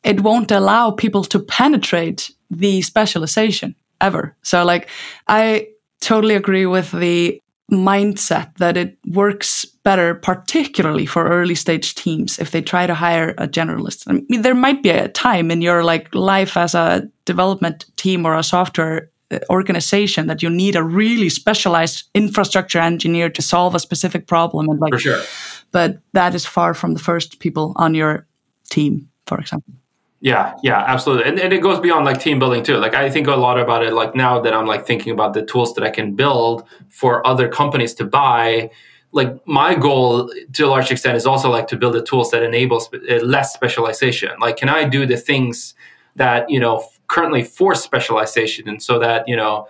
[0.02, 4.36] it won't allow people to penetrate the specialization ever.
[4.42, 4.88] So like,
[5.28, 5.68] I
[6.00, 12.50] totally agree with the mindset that it works better, particularly for early stage teams, if
[12.50, 14.04] they try to hire a generalist.
[14.06, 18.26] I mean, there might be a time in your like life as a development team
[18.26, 23.74] or a software uh, organization that you need a really specialized infrastructure engineer to solve
[23.74, 25.22] a specific problem and like For sure.
[25.70, 28.26] but that is far from the first people on your
[28.68, 29.72] team for example
[30.22, 31.24] Yeah, yeah, absolutely.
[31.24, 32.76] And, and it goes beyond like team building too.
[32.76, 35.44] Like I think a lot about it like now that I'm like thinking about the
[35.44, 38.70] tools that I can build for other companies to buy.
[39.10, 42.44] Like my goal to a large extent is also like to build the tools that
[42.44, 44.30] enable spe- uh, less specialization.
[44.40, 45.74] Like can I do the things
[46.14, 49.66] that, you know, currently force specialization and so that, you know,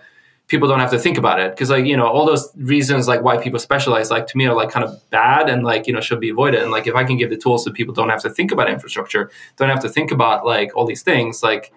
[0.53, 1.49] people don't have to think about it.
[1.49, 4.55] Because like you know all those reasons like why people specialize like to me are
[4.55, 6.61] like kind of bad and like you know should be avoided.
[6.61, 8.69] And like if i can give the tools so people don't have to think about
[8.69, 11.73] infrastructure don't have to think about like all these things like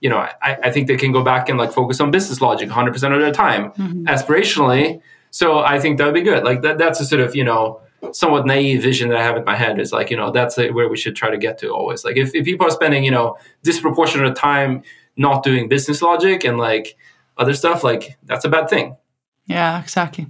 [0.00, 2.68] you know i, I think they can go back and like focus on business logic
[2.68, 4.06] 100% of their time mm-hmm.
[4.14, 5.00] aspirationally.
[5.30, 6.42] So i think that would be good.
[6.42, 7.80] Like that that's a sort of you know
[8.12, 10.88] somewhat naive vision that i have in my head is like you know that's where
[10.88, 12.04] we should try to get to always.
[12.04, 14.82] Like if, if people are spending you know disproportionate time
[15.16, 16.96] not doing business logic and like
[17.36, 18.96] other stuff like that's a bad thing
[19.46, 20.26] Yeah, exactly.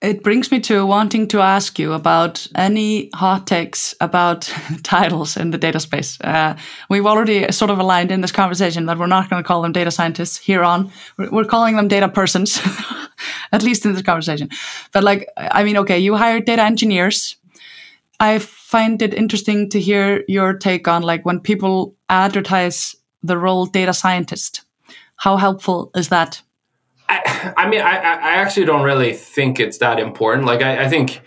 [0.00, 4.42] It brings me to wanting to ask you about any hot takes about
[4.84, 6.20] titles in the data space.
[6.20, 6.56] Uh,
[6.88, 9.72] we've already sort of aligned in this conversation that we're not going to call them
[9.72, 10.92] data scientists here on.
[11.16, 12.60] We're, calling them data persons,
[13.52, 14.50] at least in this conversation.
[14.92, 17.36] But like, I mean, okay, you hired data engineers.
[18.20, 23.66] I find it interesting to hear your take on like when people advertise the role
[23.66, 24.62] data scientist.
[25.18, 26.42] How helpful is that?
[27.08, 30.46] I, I mean, I, I actually don't really think it's that important.
[30.46, 31.20] Like, I, I think,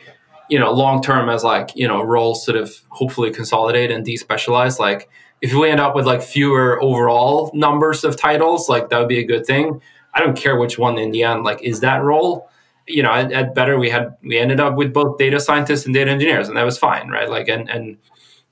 [0.50, 4.80] you know, long term, as like, you know, roles sort of hopefully consolidate and despecialize,
[4.80, 5.10] like,
[5.42, 9.20] if we end up with like fewer overall numbers of titles, like, that would be
[9.20, 9.82] a good thing.
[10.14, 12.50] I don't care which one in the end, like, is that role.
[12.88, 15.94] You know, at, at better, we had, we ended up with both data scientists and
[15.94, 17.30] data engineers, and that was fine, right?
[17.30, 17.98] Like, and, and,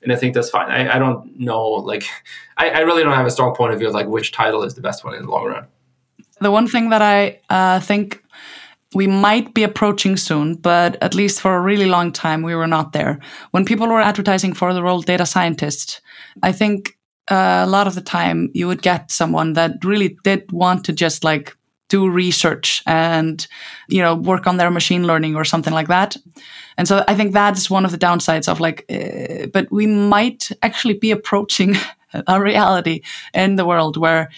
[0.01, 0.69] and I think that's fine.
[0.69, 2.05] I, I don't know, like,
[2.57, 4.75] I, I really don't have a strong point of view of like which title is
[4.75, 5.67] the best one in the long run.
[6.41, 8.23] the one thing that I uh, think
[8.95, 12.67] we might be approaching soon, but at least for a really long time, we were
[12.67, 13.19] not there.
[13.51, 16.01] When people were advertising for the role data scientist,
[16.41, 16.97] I think
[17.29, 20.93] uh, a lot of the time you would get someone that really did want to
[20.93, 21.55] just like
[21.89, 23.47] do research and
[23.87, 26.15] you know work on their machine learning or something like that
[26.77, 30.49] and so i think that's one of the downsides of like uh, but we might
[30.61, 31.75] actually be approaching
[32.27, 33.01] a reality
[33.33, 34.29] in the world where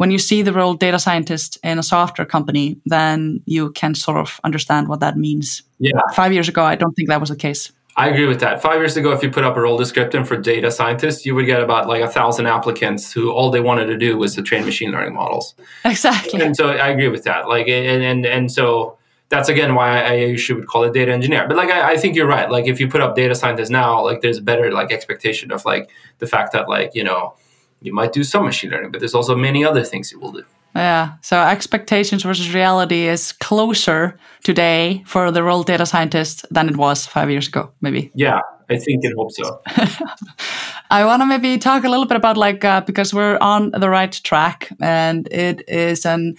[0.00, 4.16] when you see the role data scientist in a software company, then you can sort
[4.16, 5.62] of understand what that means.
[5.78, 6.00] Yeah.
[6.14, 7.70] Five years ago, I don't think that was the case.
[7.96, 8.62] I agree with that.
[8.62, 11.46] Five years ago, if you put up a role description for data scientists, you would
[11.46, 14.64] get about like a thousand applicants who all they wanted to do was to train
[14.64, 15.54] machine learning models.
[15.84, 16.40] Exactly.
[16.40, 17.48] And so I agree with that.
[17.48, 18.96] Like, and and, and so
[19.28, 21.46] that's again why I usually would call it data engineer.
[21.48, 22.50] But like, I, I think you're right.
[22.50, 25.64] Like, if you put up data scientists now, like, there's a better like expectation of
[25.64, 27.34] like the fact that like you know
[27.82, 30.44] you might do some machine learning, but there's also many other things you will do.
[30.74, 31.14] Yeah.
[31.22, 37.06] So expectations versus reality is closer today for the role data scientist than it was
[37.06, 38.10] five years ago, maybe.
[38.14, 39.60] Yeah, I think and hope so.
[40.90, 43.90] I want to maybe talk a little bit about like uh, because we're on the
[43.90, 46.36] right track and it is an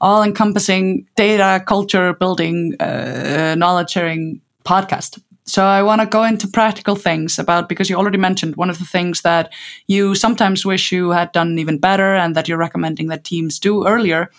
[0.00, 5.20] all-encompassing data culture building, uh, knowledge sharing podcast.
[5.48, 8.78] So I want to go into practical things about because you already mentioned one of
[8.78, 9.50] the things that
[9.86, 13.86] you sometimes wish you had done even better and that you're recommending that teams do
[13.86, 14.30] earlier.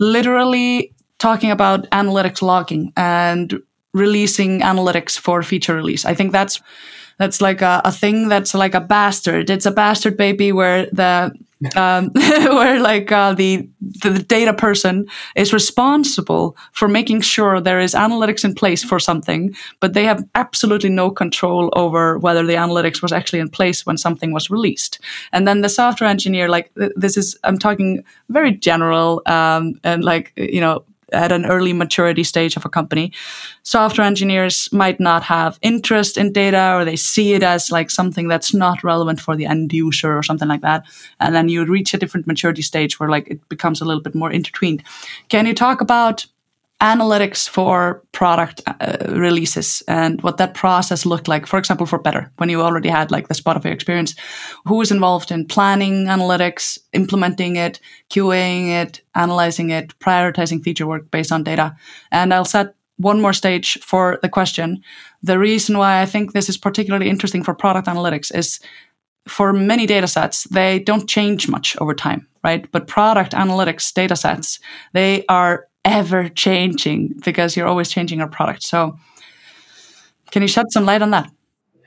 [0.00, 3.62] Literally talking about analytics logging and
[3.92, 6.04] releasing analytics for feature release.
[6.04, 6.60] I think that's
[7.18, 9.50] that's like a, a thing that's like a bastard.
[9.50, 11.32] It's a bastard baby where the
[11.76, 15.06] um, where like uh, the, the data person
[15.36, 20.24] is responsible for making sure there is analytics in place for something, but they have
[20.34, 24.98] absolutely no control over whether the analytics was actually in place when something was released.
[25.32, 30.04] And then the software engineer, like th- this is, I'm talking very general um, and
[30.04, 30.84] like you know
[31.14, 33.12] at an early maturity stage of a company,
[33.62, 38.28] software engineers might not have interest in data or they see it as like something
[38.28, 40.84] that's not relevant for the end user or something like that.
[41.20, 44.14] And then you reach a different maturity stage where like it becomes a little bit
[44.14, 44.82] more intertwined.
[45.28, 46.26] Can you talk about
[46.80, 52.30] analytics for product uh, releases and what that process looked like for example for better
[52.36, 54.14] when you already had like the spotify experience.
[54.66, 61.10] Who was involved in planning analytics implementing it qaing it analyzing it prioritizing feature work
[61.10, 61.74] based on data?
[62.10, 64.80] And i'll set one more stage for the question.
[65.22, 68.60] The reason why i think this is particularly interesting for product analytics is
[69.28, 72.70] for many data sets they don't change much over time right?
[72.70, 74.60] But product analytics data sets
[74.92, 78.62] they are ever changing because you're always changing your product.
[78.62, 78.98] So,
[80.30, 81.30] can you shed some light on that?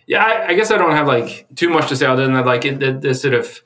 [0.06, 2.46] Yeah, I, I guess I don't have like too much to say other than that,
[2.46, 3.62] like the, the sort of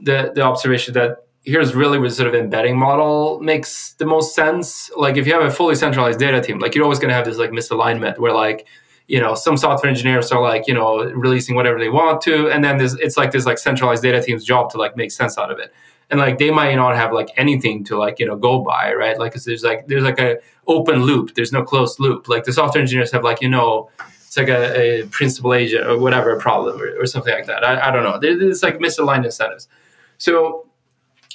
[0.00, 4.90] the the observation that here's really where sort of embedding model makes the most sense.
[4.96, 7.24] Like if you have a fully centralized data team, like you're always going to have
[7.24, 8.66] this like misalignment where like
[9.08, 12.64] you know some software engineers are like you know releasing whatever they want to, and
[12.64, 15.58] then it's like this like centralized data team's job to like make sense out of
[15.58, 15.72] it.
[16.12, 19.18] And like they might not have like anything to like you know go by, right?
[19.18, 20.38] Like there's like there's like a
[20.68, 21.34] open loop.
[21.34, 22.28] There's no closed loop.
[22.28, 23.90] Like the software engineers have like you know
[24.32, 27.64] it's like a, a principal agent or whatever problem or, or something like that.
[27.64, 28.18] I, I don't know.
[28.18, 29.68] There's like misaligned incentives.
[30.16, 30.68] So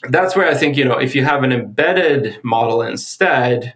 [0.09, 3.75] that's where I think, you know, if you have an embedded model instead,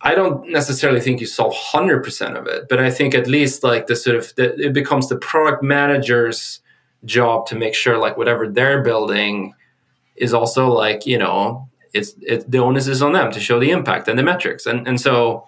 [0.00, 3.86] I don't necessarily think you solve 100% of it, but I think at least like
[3.86, 6.60] the sort of, the, it becomes the product manager's
[7.04, 9.54] job to make sure like whatever they're building
[10.16, 13.70] is also like, you know, it's, it's the onus is on them to show the
[13.70, 14.66] impact and the metrics.
[14.66, 15.46] And, and so,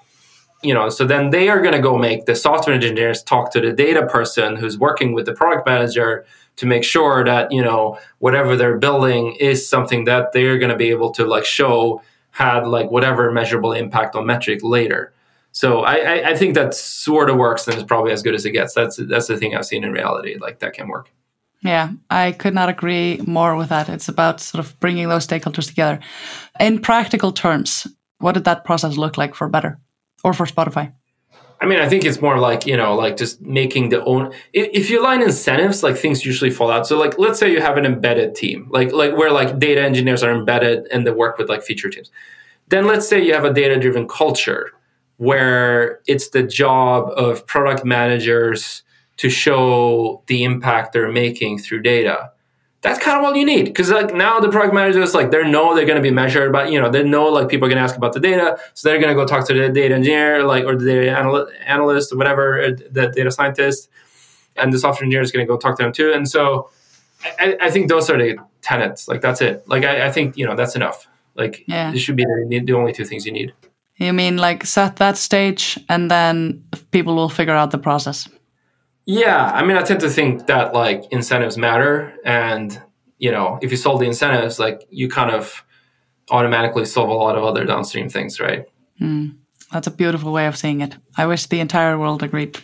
[0.62, 3.61] you know, so then they are going to go make the software engineers talk to
[3.61, 6.25] the data person who's working with the product manager
[6.57, 10.77] to make sure that you know whatever they're building is something that they're going to
[10.77, 15.12] be able to like show had like whatever measurable impact on metric later.
[15.53, 18.51] So I, I think that sort of works and is probably as good as it
[18.51, 18.75] gets.
[18.75, 21.11] That's that's the thing i've seen in reality like that can work
[21.65, 23.89] yeah, I could not agree more with that.
[23.89, 25.99] It's about sort of bringing those stakeholders together.
[26.61, 27.87] In practical terms,
[28.19, 29.81] what did that process look like for Better
[30.23, 30.93] or for Spotify?
[31.61, 34.91] I mean, I think it's more like, you know, like just making the own if
[34.91, 36.87] you align incentives, like things usually fall out.
[36.87, 40.23] So like let's say you have an embedded team, like like where like data engineers
[40.23, 42.11] are embedded and they work with like feature teams.
[42.69, 44.73] Then let's say you have a data driven culture
[45.17, 48.83] where it's the job of product managers
[49.17, 52.31] to show the impact they're making through data.
[52.83, 55.75] That's kind of all you need because like now the product managers like they know
[55.75, 57.83] they're going to be measured but you know they know like people are going to
[57.83, 60.67] ask about the data so they're going to go talk to the data engineer like
[60.67, 63.89] or the data anal- analyst or whatever or the data scientist
[64.57, 66.69] and the software engineer is going to go talk to them too and so
[67.39, 69.67] I, I, think those are the tenets like that's it.
[69.69, 71.09] Like I, I think you know that's enough.
[71.35, 71.91] Like yeah.
[71.91, 73.53] this should be the, the only two things you need.
[73.97, 78.29] You mean like set that stage and then people will figure out the process
[79.07, 82.81] yeah, I mean, I tend to think that like incentives matter, and
[83.19, 85.65] you know, if you solve the incentives, like you kind of
[86.31, 88.65] automatically solve a lot of other downstream things, right?
[89.01, 89.37] Mm,
[89.73, 90.97] that's a beautiful way of seeing it.
[91.17, 92.59] I wish the entire world agreed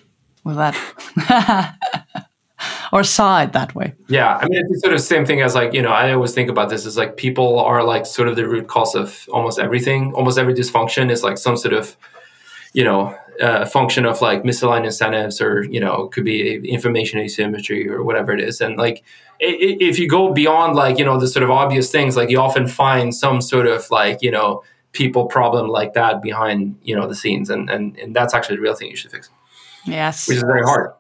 [0.45, 1.77] with that.
[2.93, 3.95] or saw it that way.
[4.09, 5.91] Yeah, I mean, it's sort of the same thing as like you know.
[5.91, 8.95] I always think about this is like people are like sort of the root cause
[8.95, 10.13] of almost everything.
[10.15, 11.97] Almost every dysfunction is like some sort of
[12.73, 17.19] you know Uh, a function of like misaligned incentives or you know could be information
[17.19, 18.61] asymmetry or whatever it is.
[18.61, 19.03] And like
[19.39, 22.67] if you go beyond like you know the sort of obvious things like you often
[22.67, 24.63] find some sort of like you know
[24.93, 27.49] people problem like that behind you know the scenes.
[27.49, 29.31] And and, and that's actually the real thing you should fix.
[29.87, 30.29] Yes.
[30.29, 30.93] Which is very hard.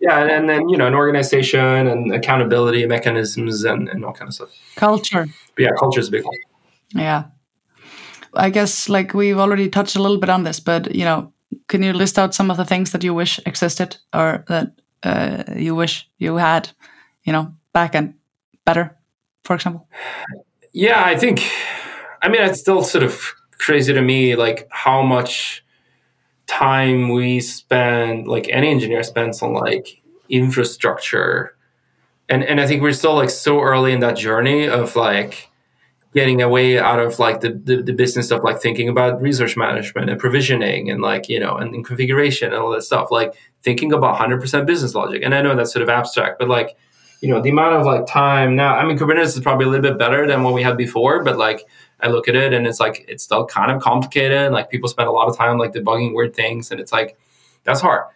[0.00, 4.28] Yeah and, and then you know an organization and accountability mechanisms and, and all kind
[4.28, 4.50] of stuff.
[4.76, 5.26] Culture.
[5.56, 6.34] But yeah culture is a big one.
[6.94, 7.24] Yeah.
[8.34, 11.31] I guess like we've already touched a little bit on this, but you know,
[11.68, 14.72] can you list out some of the things that you wish existed or that
[15.02, 16.70] uh, you wish you had,
[17.24, 18.14] you know, back and
[18.64, 18.96] better,
[19.44, 19.88] for example?
[20.72, 21.42] Yeah, I think.
[22.22, 25.64] I mean, it's still sort of crazy to me, like how much
[26.46, 31.56] time we spend, like any engineer spends on like infrastructure,
[32.28, 35.50] and and I think we're still like so early in that journey of like
[36.14, 40.10] getting away out of like the, the, the, business of like thinking about resource management
[40.10, 43.10] and provisioning and like you know and, and, configuration and all that stuff.
[43.10, 45.22] Like thinking about 100% business logic.
[45.24, 46.76] And i know that's sort of abstract but like
[47.20, 49.82] you know the amount of like time now i mean kubernetes is probably a little
[49.82, 51.64] bit better than what we had before but like
[52.00, 54.52] i look at it and it's like it's still kind of complicated.
[54.52, 57.16] Like people spend a lot of time like debugging weird things and it's like
[57.64, 58.06] that's hard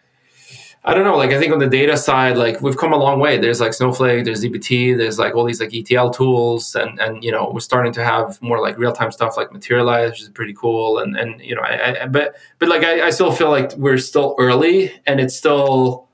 [0.87, 1.17] I don't know.
[1.17, 3.37] Like I think on the data side, like we've come a long way.
[3.37, 7.29] There's like Snowflake, there's dbt, there's like all these like ETL tools, and and you
[7.29, 10.53] know we're starting to have more like real time stuff like Materialize, which is pretty
[10.53, 10.99] cool.
[10.99, 13.97] And and you know, I, I but but like I, I still feel like we're
[13.97, 16.07] still early, and it's still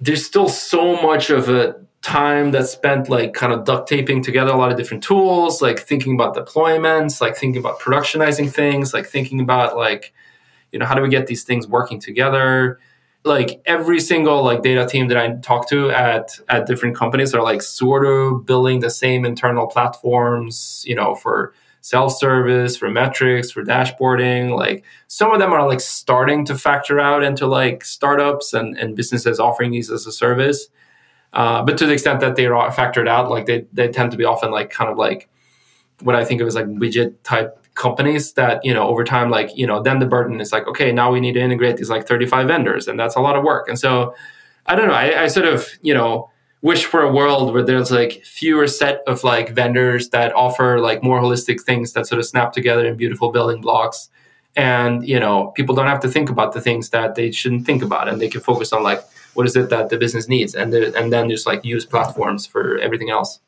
[0.00, 4.50] there's still so much of a time that's spent like kind of duct taping together
[4.50, 9.06] a lot of different tools, like thinking about deployments, like thinking about productionizing things, like
[9.06, 10.12] thinking about like
[10.72, 12.80] you know how do we get these things working together
[13.28, 17.42] like every single like data team that I talk to at at different companies are
[17.42, 23.62] like sort of building the same internal platforms, you know, for self-service, for metrics, for
[23.62, 24.56] dashboarding.
[24.56, 28.96] Like some of them are like starting to factor out into like startups and, and
[28.96, 30.68] businesses offering these as a service.
[31.32, 34.24] Uh, but to the extent that they're factored out, like they, they tend to be
[34.24, 35.28] often like kind of like
[36.02, 39.50] what I think of as like widget type companies that you know over time like
[39.56, 42.06] you know then the burden is like okay now we need to integrate these like
[42.06, 43.68] 35 vendors and that's a lot of work.
[43.68, 44.14] And so
[44.66, 46.30] i don't know i, I sort of you know
[46.62, 51.02] wish for a world where there's like fewer set of like vendors that offer like
[51.02, 54.10] more holistic things that sort of snap together in beautiful building blocks.
[54.56, 57.82] And you know people don't have to think about the things that they shouldn't think
[57.82, 59.04] about and they can focus on like
[59.34, 62.78] what is it that the business needs and and then just like use platforms for
[62.78, 63.38] everything else.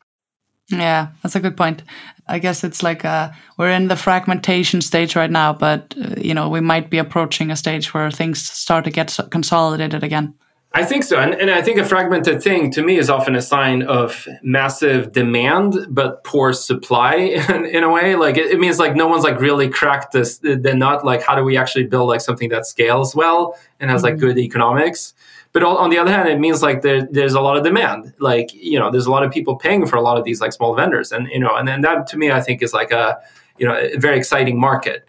[0.69, 1.83] Yeah that's a good point
[2.31, 6.33] i guess it's like uh, we're in the fragmentation stage right now but uh, you
[6.33, 10.33] know we might be approaching a stage where things start to get consolidated again
[10.73, 11.19] I think so.
[11.19, 15.11] And, and I think a fragmented thing to me is often a sign of massive
[15.11, 17.15] demand, but poor supply
[17.49, 18.15] in, in a way.
[18.15, 21.03] Like it, it, means like no one's like really cracked this, the nut.
[21.03, 24.27] Like how do we actually build like something that scales well and has like mm-hmm.
[24.27, 25.13] good economics?
[25.53, 28.13] But on the other hand, it means like there, there's a lot of demand.
[28.19, 30.53] Like, you know, there's a lot of people paying for a lot of these like
[30.53, 31.11] small vendors.
[31.11, 33.19] And, you know, and then that to me, I think is like a,
[33.57, 35.05] you know, a very exciting market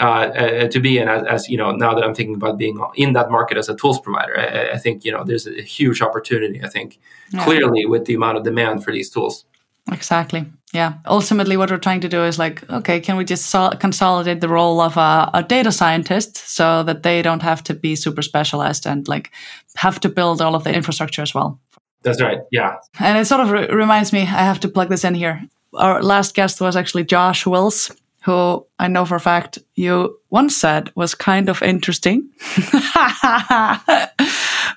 [0.00, 2.82] uh, uh, to be in as, as, you know now that i'm thinking about being
[2.94, 6.00] in that market as a tools provider i, I think you know there's a huge
[6.00, 6.98] opportunity i think
[7.32, 7.44] yeah.
[7.44, 9.44] clearly with the amount of demand for these tools
[9.90, 10.46] exactly.
[10.72, 10.94] Yeah.
[11.06, 14.48] Ultimately what we're trying to do is like okay can we just sol- consolidate the
[14.48, 18.86] role of a, a, data scientist so that they don't have to be super specialized
[18.86, 19.30] and like
[19.76, 21.58] have to build all of the infrastructure as well?
[22.02, 22.38] That's right.
[22.50, 22.76] Yeah.
[22.98, 25.42] And it sort of re- reminds me i have to plug this in here.
[25.74, 27.90] Our last guest was actually josh wills
[28.22, 32.28] who I know for a fact you once said was kind of interesting,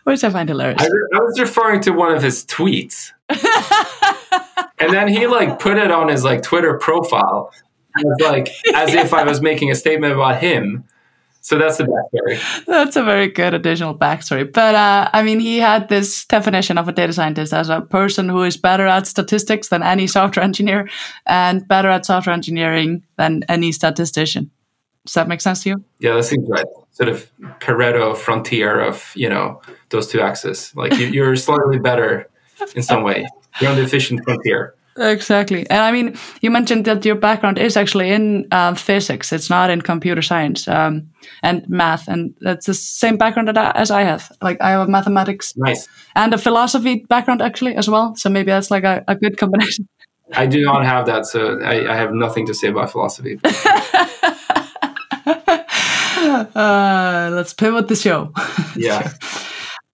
[0.03, 0.81] which I find hilarious.
[0.81, 3.11] I, I was referring to one of his tweets.
[4.79, 7.51] And then he like put it on his like Twitter profile
[7.97, 10.85] as like as if I was making a statement about him.
[11.41, 12.65] So that's the backstory.
[12.65, 14.51] That's a very good additional backstory.
[14.51, 18.29] But uh, I mean, he had this definition of a data scientist as a person
[18.29, 20.89] who is better at statistics than any software engineer
[21.25, 24.51] and better at software engineering than any statistician.
[25.05, 25.83] Does that make sense to you?
[25.99, 26.65] Yeah, that seems right.
[26.91, 27.29] Sort of
[27.59, 30.73] Pareto frontier of you know those two axes.
[30.75, 32.29] Like you, are slightly better
[32.75, 33.25] in some way.
[33.59, 34.75] You're on the efficient frontier.
[34.97, 35.67] Exactly.
[35.69, 39.69] And I mean, you mentioned that your background is actually in uh, physics, it's not
[39.69, 41.09] in computer science um,
[41.41, 42.07] and math.
[42.07, 44.31] And that's the same background that I, as I have.
[44.41, 45.87] Like, I have a mathematics nice.
[46.15, 48.15] and a philosophy background, actually, as well.
[48.15, 49.87] So maybe that's like a, a good combination.
[50.33, 51.25] I do not have that.
[51.25, 53.39] So I, I have nothing to say about philosophy.
[56.55, 58.31] uh, let's pivot the show.
[58.75, 59.11] Yeah.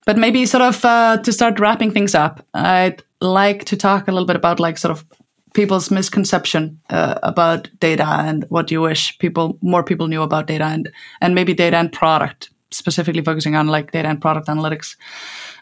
[0.10, 4.12] but maybe sort of uh, to start wrapping things up, I'd like to talk a
[4.12, 5.06] little bit about like sort of
[5.54, 10.64] people's misconception uh, about data and what you wish people more people knew about data
[10.64, 10.92] and
[11.22, 14.96] and maybe data and product specifically focusing on like data and product analytics.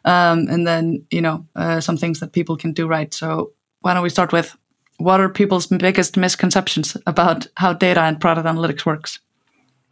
[0.06, 3.14] Um, and then you know uh, some things that people can do right.
[3.14, 4.56] So why don't we start with
[4.98, 9.20] what are people's biggest misconceptions about how data and product analytics works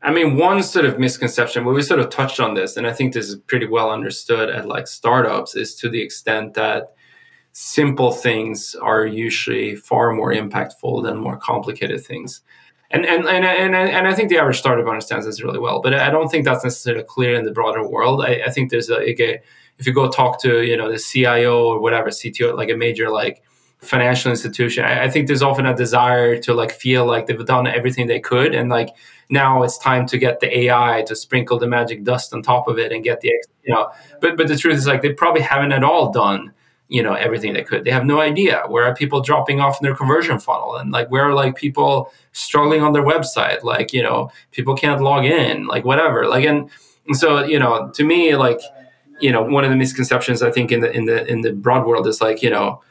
[0.05, 3.13] I mean, one sort of misconception, we sort of touched on this, and I think
[3.13, 6.93] this is pretty well understood at like startups, is to the extent that
[7.53, 12.41] simple things are usually far more impactful than more complicated things.
[12.91, 15.95] And, and, and, and, and I think the average startup understands this really well, but
[15.95, 18.23] I don't think that's necessarily clear in the broader world.
[18.23, 19.41] I, I think there's a, a,
[19.79, 23.09] if you go talk to, you know, the CIO or whatever, CTO, like a major
[23.09, 23.41] like
[23.85, 27.67] financial institution, I, I think there's often a desire to like feel like they've done
[27.67, 28.53] everything they could.
[28.53, 28.89] And like
[29.29, 32.77] now it's time to get the AI to sprinkle the magic dust on top of
[32.77, 33.29] it and get the,
[33.63, 36.53] you know, but, but the truth is like they probably haven't at all done
[36.87, 37.83] you know everything they could.
[37.83, 38.61] They have no idea.
[38.67, 40.75] Where are people dropping off in their conversion funnel?
[40.75, 43.63] And like where are like people struggling on their website?
[43.63, 46.27] Like you know people can't log in like whatever.
[46.27, 46.69] Like and,
[47.07, 48.59] and so you know to me like
[49.19, 51.85] you know one of the misconceptions i think in the in the in the broad
[51.85, 52.81] world is like you know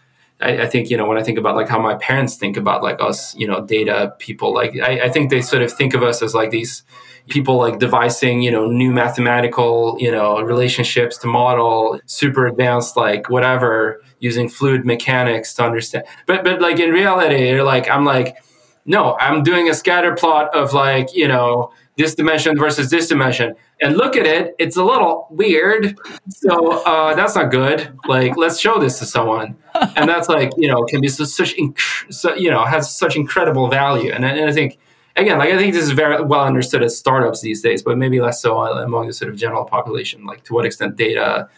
[0.41, 2.83] I, I, think you know when I think about like how my parents think about
[2.83, 4.53] like us, you know, data people.
[4.53, 6.83] Like I, I think they sort of think of us as like these
[7.29, 13.31] people like devising you know new mathematical you know relationships to model super advanced like
[13.31, 18.37] whatever using fluid mechanics to understand but but like in reality you're like i'm like
[18.85, 23.55] no i'm doing a scatter plot of like you know this dimension versus this dimension
[23.81, 25.97] and look at it it's a little weird
[26.29, 29.57] so uh, that's not good like let's show this to someone
[29.97, 33.17] and that's like you know can be so, such inc- so, you know has such
[33.17, 34.79] incredible value and, and i think
[35.17, 38.21] again, like I think this is very well understood at startups these days, but maybe
[38.21, 40.25] less so among the sort of general population.
[40.25, 41.49] Like to what extent data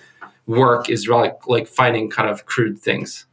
[0.47, 3.26] work is like like finding kind of crude things.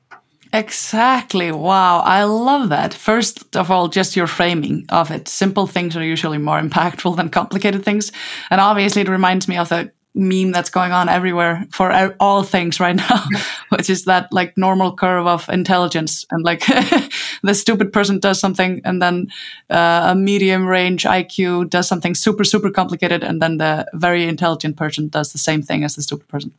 [0.53, 1.51] Exactly.
[1.51, 2.01] Wow.
[2.01, 2.93] I love that.
[2.93, 5.27] First of all, just your framing of it.
[5.27, 8.11] Simple things are usually more impactful than complicated things.
[8.51, 12.79] And obviously, it reminds me of the meme that's going on everywhere for all things
[12.79, 13.25] right now,
[13.69, 16.23] which is that like normal curve of intelligence.
[16.29, 16.59] And like
[17.43, 19.29] the stupid person does something, and then
[19.71, 24.77] uh, a medium range IQ does something super, super complicated, and then the very intelligent
[24.77, 26.53] person does the same thing as the stupid person.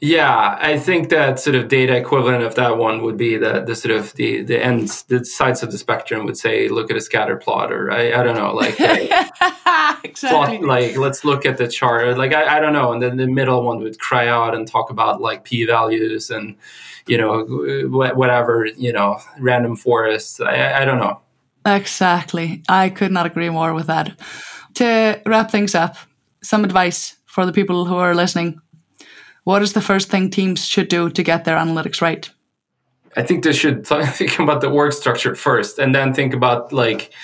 [0.00, 3.74] Yeah, I think that sort of data equivalent of that one would be the the
[3.74, 7.00] sort of the the ends, the sides of the spectrum would say, look at a
[7.00, 8.78] scatter plot, or I, I don't know, like
[10.04, 10.58] exactly.
[10.58, 13.16] plot, like let's look at the chart, or like I, I don't know, and then
[13.16, 16.54] the middle one would cry out and talk about like p values and
[17.08, 17.44] you know
[17.88, 20.40] whatever you know random forests.
[20.40, 21.20] I, I don't know.
[21.66, 24.16] Exactly, I could not agree more with that.
[24.74, 25.96] To wrap things up,
[26.40, 28.60] some advice for the people who are listening
[29.48, 32.28] what is the first thing teams should do to get their analytics right?
[33.16, 33.86] I think they should
[34.18, 37.14] think about the org structure first and then think about like,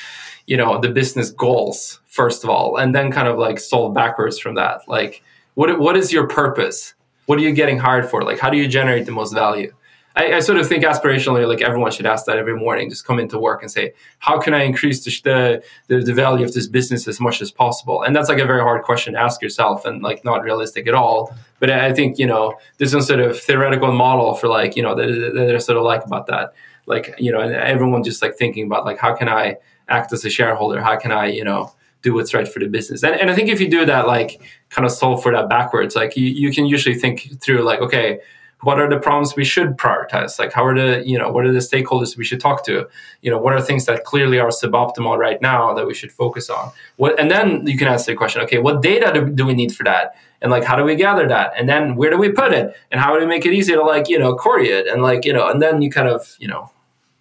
[0.47, 4.39] you know, the business goals first of all, and then kind of like solve backwards
[4.39, 4.89] from that.
[4.89, 5.23] Like,
[5.53, 6.95] what, what is your purpose?
[7.27, 8.23] What are you getting hired for?
[8.23, 9.75] Like, how do you generate the most value?
[10.17, 12.89] I, I, sort of think aspirationally, like everyone should ask that every morning.
[12.89, 16.55] Just come into work and say, how can I increase the, the, the value of
[16.55, 18.03] this business as much as possible?
[18.03, 20.95] And that's like a very hard question to ask yourself, and like not realistic at
[20.95, 21.35] all.
[21.59, 24.95] But I think you know there's some sort of theoretical model for like you know
[24.95, 26.55] that, that sort of like about that.
[26.87, 29.57] Like you know, everyone just like thinking about like how can I
[29.89, 30.81] act as a shareholder?
[30.81, 31.73] How can I you know
[32.05, 33.03] do what's right for the business.
[33.03, 35.97] And, and I think if you do that, like kind of solve for that backwards,
[35.97, 38.21] like you, you can usually think through like, okay,
[38.65, 40.39] what are the problems we should prioritize?
[40.39, 42.89] Like how are the you know what are the stakeholders we should talk to?
[43.23, 46.51] You know what are things that clearly are suboptimal right now that we should focus
[46.51, 46.73] on?
[46.97, 49.75] What and then you can answer the question okay what data do, do we need
[49.75, 50.17] for that?
[50.41, 51.53] And like how do we gather that?
[51.57, 52.77] And then where do we put it?
[52.91, 54.87] And how do we make it easy to like you know query it?
[54.87, 56.71] And like you know and then you kind of you know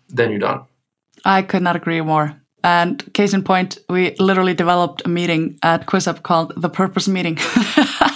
[0.10, 0.62] then you're done.
[1.26, 2.36] I could not agree more.
[2.64, 7.38] And case in point we literally developed a meeting at QuizUp called the purpose meeting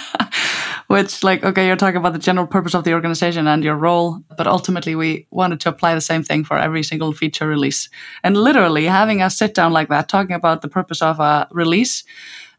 [0.88, 4.20] which like okay you're talking about the general purpose of the organization and your role
[4.36, 7.88] but ultimately we wanted to apply the same thing for every single feature release.
[8.24, 12.04] And literally having a sit down like that talking about the purpose of a release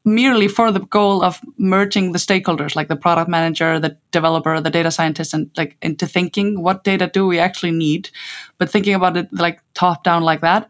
[0.06, 4.70] merely for the goal of merging the stakeholders like the product manager the developer the
[4.70, 8.10] data scientist and like into thinking what data do we actually need
[8.58, 10.70] but thinking about it like top down like that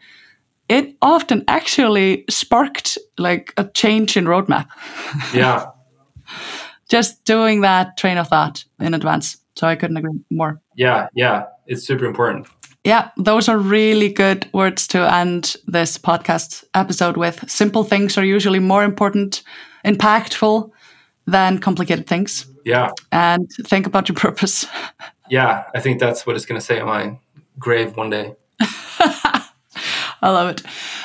[0.68, 4.68] it often actually sparked like a change in roadmap.
[5.34, 5.66] Yeah
[6.90, 9.38] just doing that train of thought in advance.
[9.56, 10.62] So I couldn't agree more.
[10.76, 12.48] Yeah, yeah, it's super important.
[12.84, 17.50] Yeah, those are really good words to end this podcast episode with.
[17.50, 19.44] Simple things are usually more important,
[19.86, 20.72] impactful
[21.28, 22.46] than complicated things.
[22.66, 22.92] Yeah.
[23.12, 24.66] And think about your purpose.
[25.32, 27.20] Yeah, I think that's what it's going to say on my
[27.60, 28.36] grave one day.
[28.60, 29.44] I
[30.24, 30.64] love it.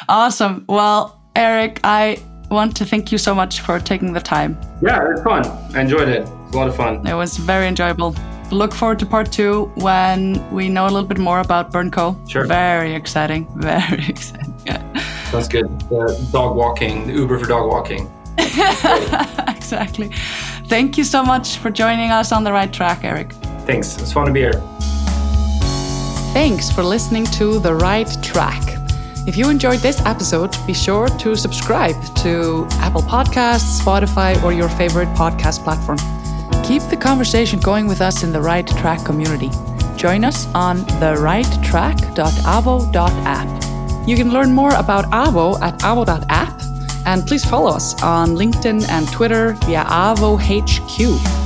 [0.09, 0.65] Awesome.
[0.67, 2.17] Well, Erik, I
[2.51, 4.59] want to thank you so much for taking the time.
[4.83, 5.45] Yeah, it was fun.
[5.75, 6.23] I enjoyed it.
[6.23, 7.07] It was a lot of fun.
[7.07, 8.15] It was very enjoyable.
[8.51, 12.31] Look forward to part two when we know a little bit more about BurnCo.
[12.31, 12.47] Sure.
[12.47, 13.49] Very exciting.
[13.57, 14.55] Very exciting.
[14.67, 14.81] Yeah.
[15.31, 15.67] Sounds good.
[15.89, 18.11] The dog walking, the Uber for dog walking.
[18.39, 20.11] exactly.
[20.67, 23.33] Thank you so much for joining us on the right track, Erik.
[23.67, 24.01] Thanks.
[24.01, 24.63] It's fun to be here.
[26.35, 28.74] Thanks for listening to The Right Track.
[29.27, 34.69] If you enjoyed this episode, be sure to subscribe to Apple Podcasts, Spotify, or your
[34.69, 35.97] favorite podcast platform.
[36.63, 39.51] Keep the conversation going with us in the Right Track community.
[39.97, 44.09] Join us on the therighttrack.avo.app.
[44.09, 46.61] You can learn more about Avo at avo.app,
[47.07, 51.44] and please follow us on LinkedIn and Twitter via AvoHQ.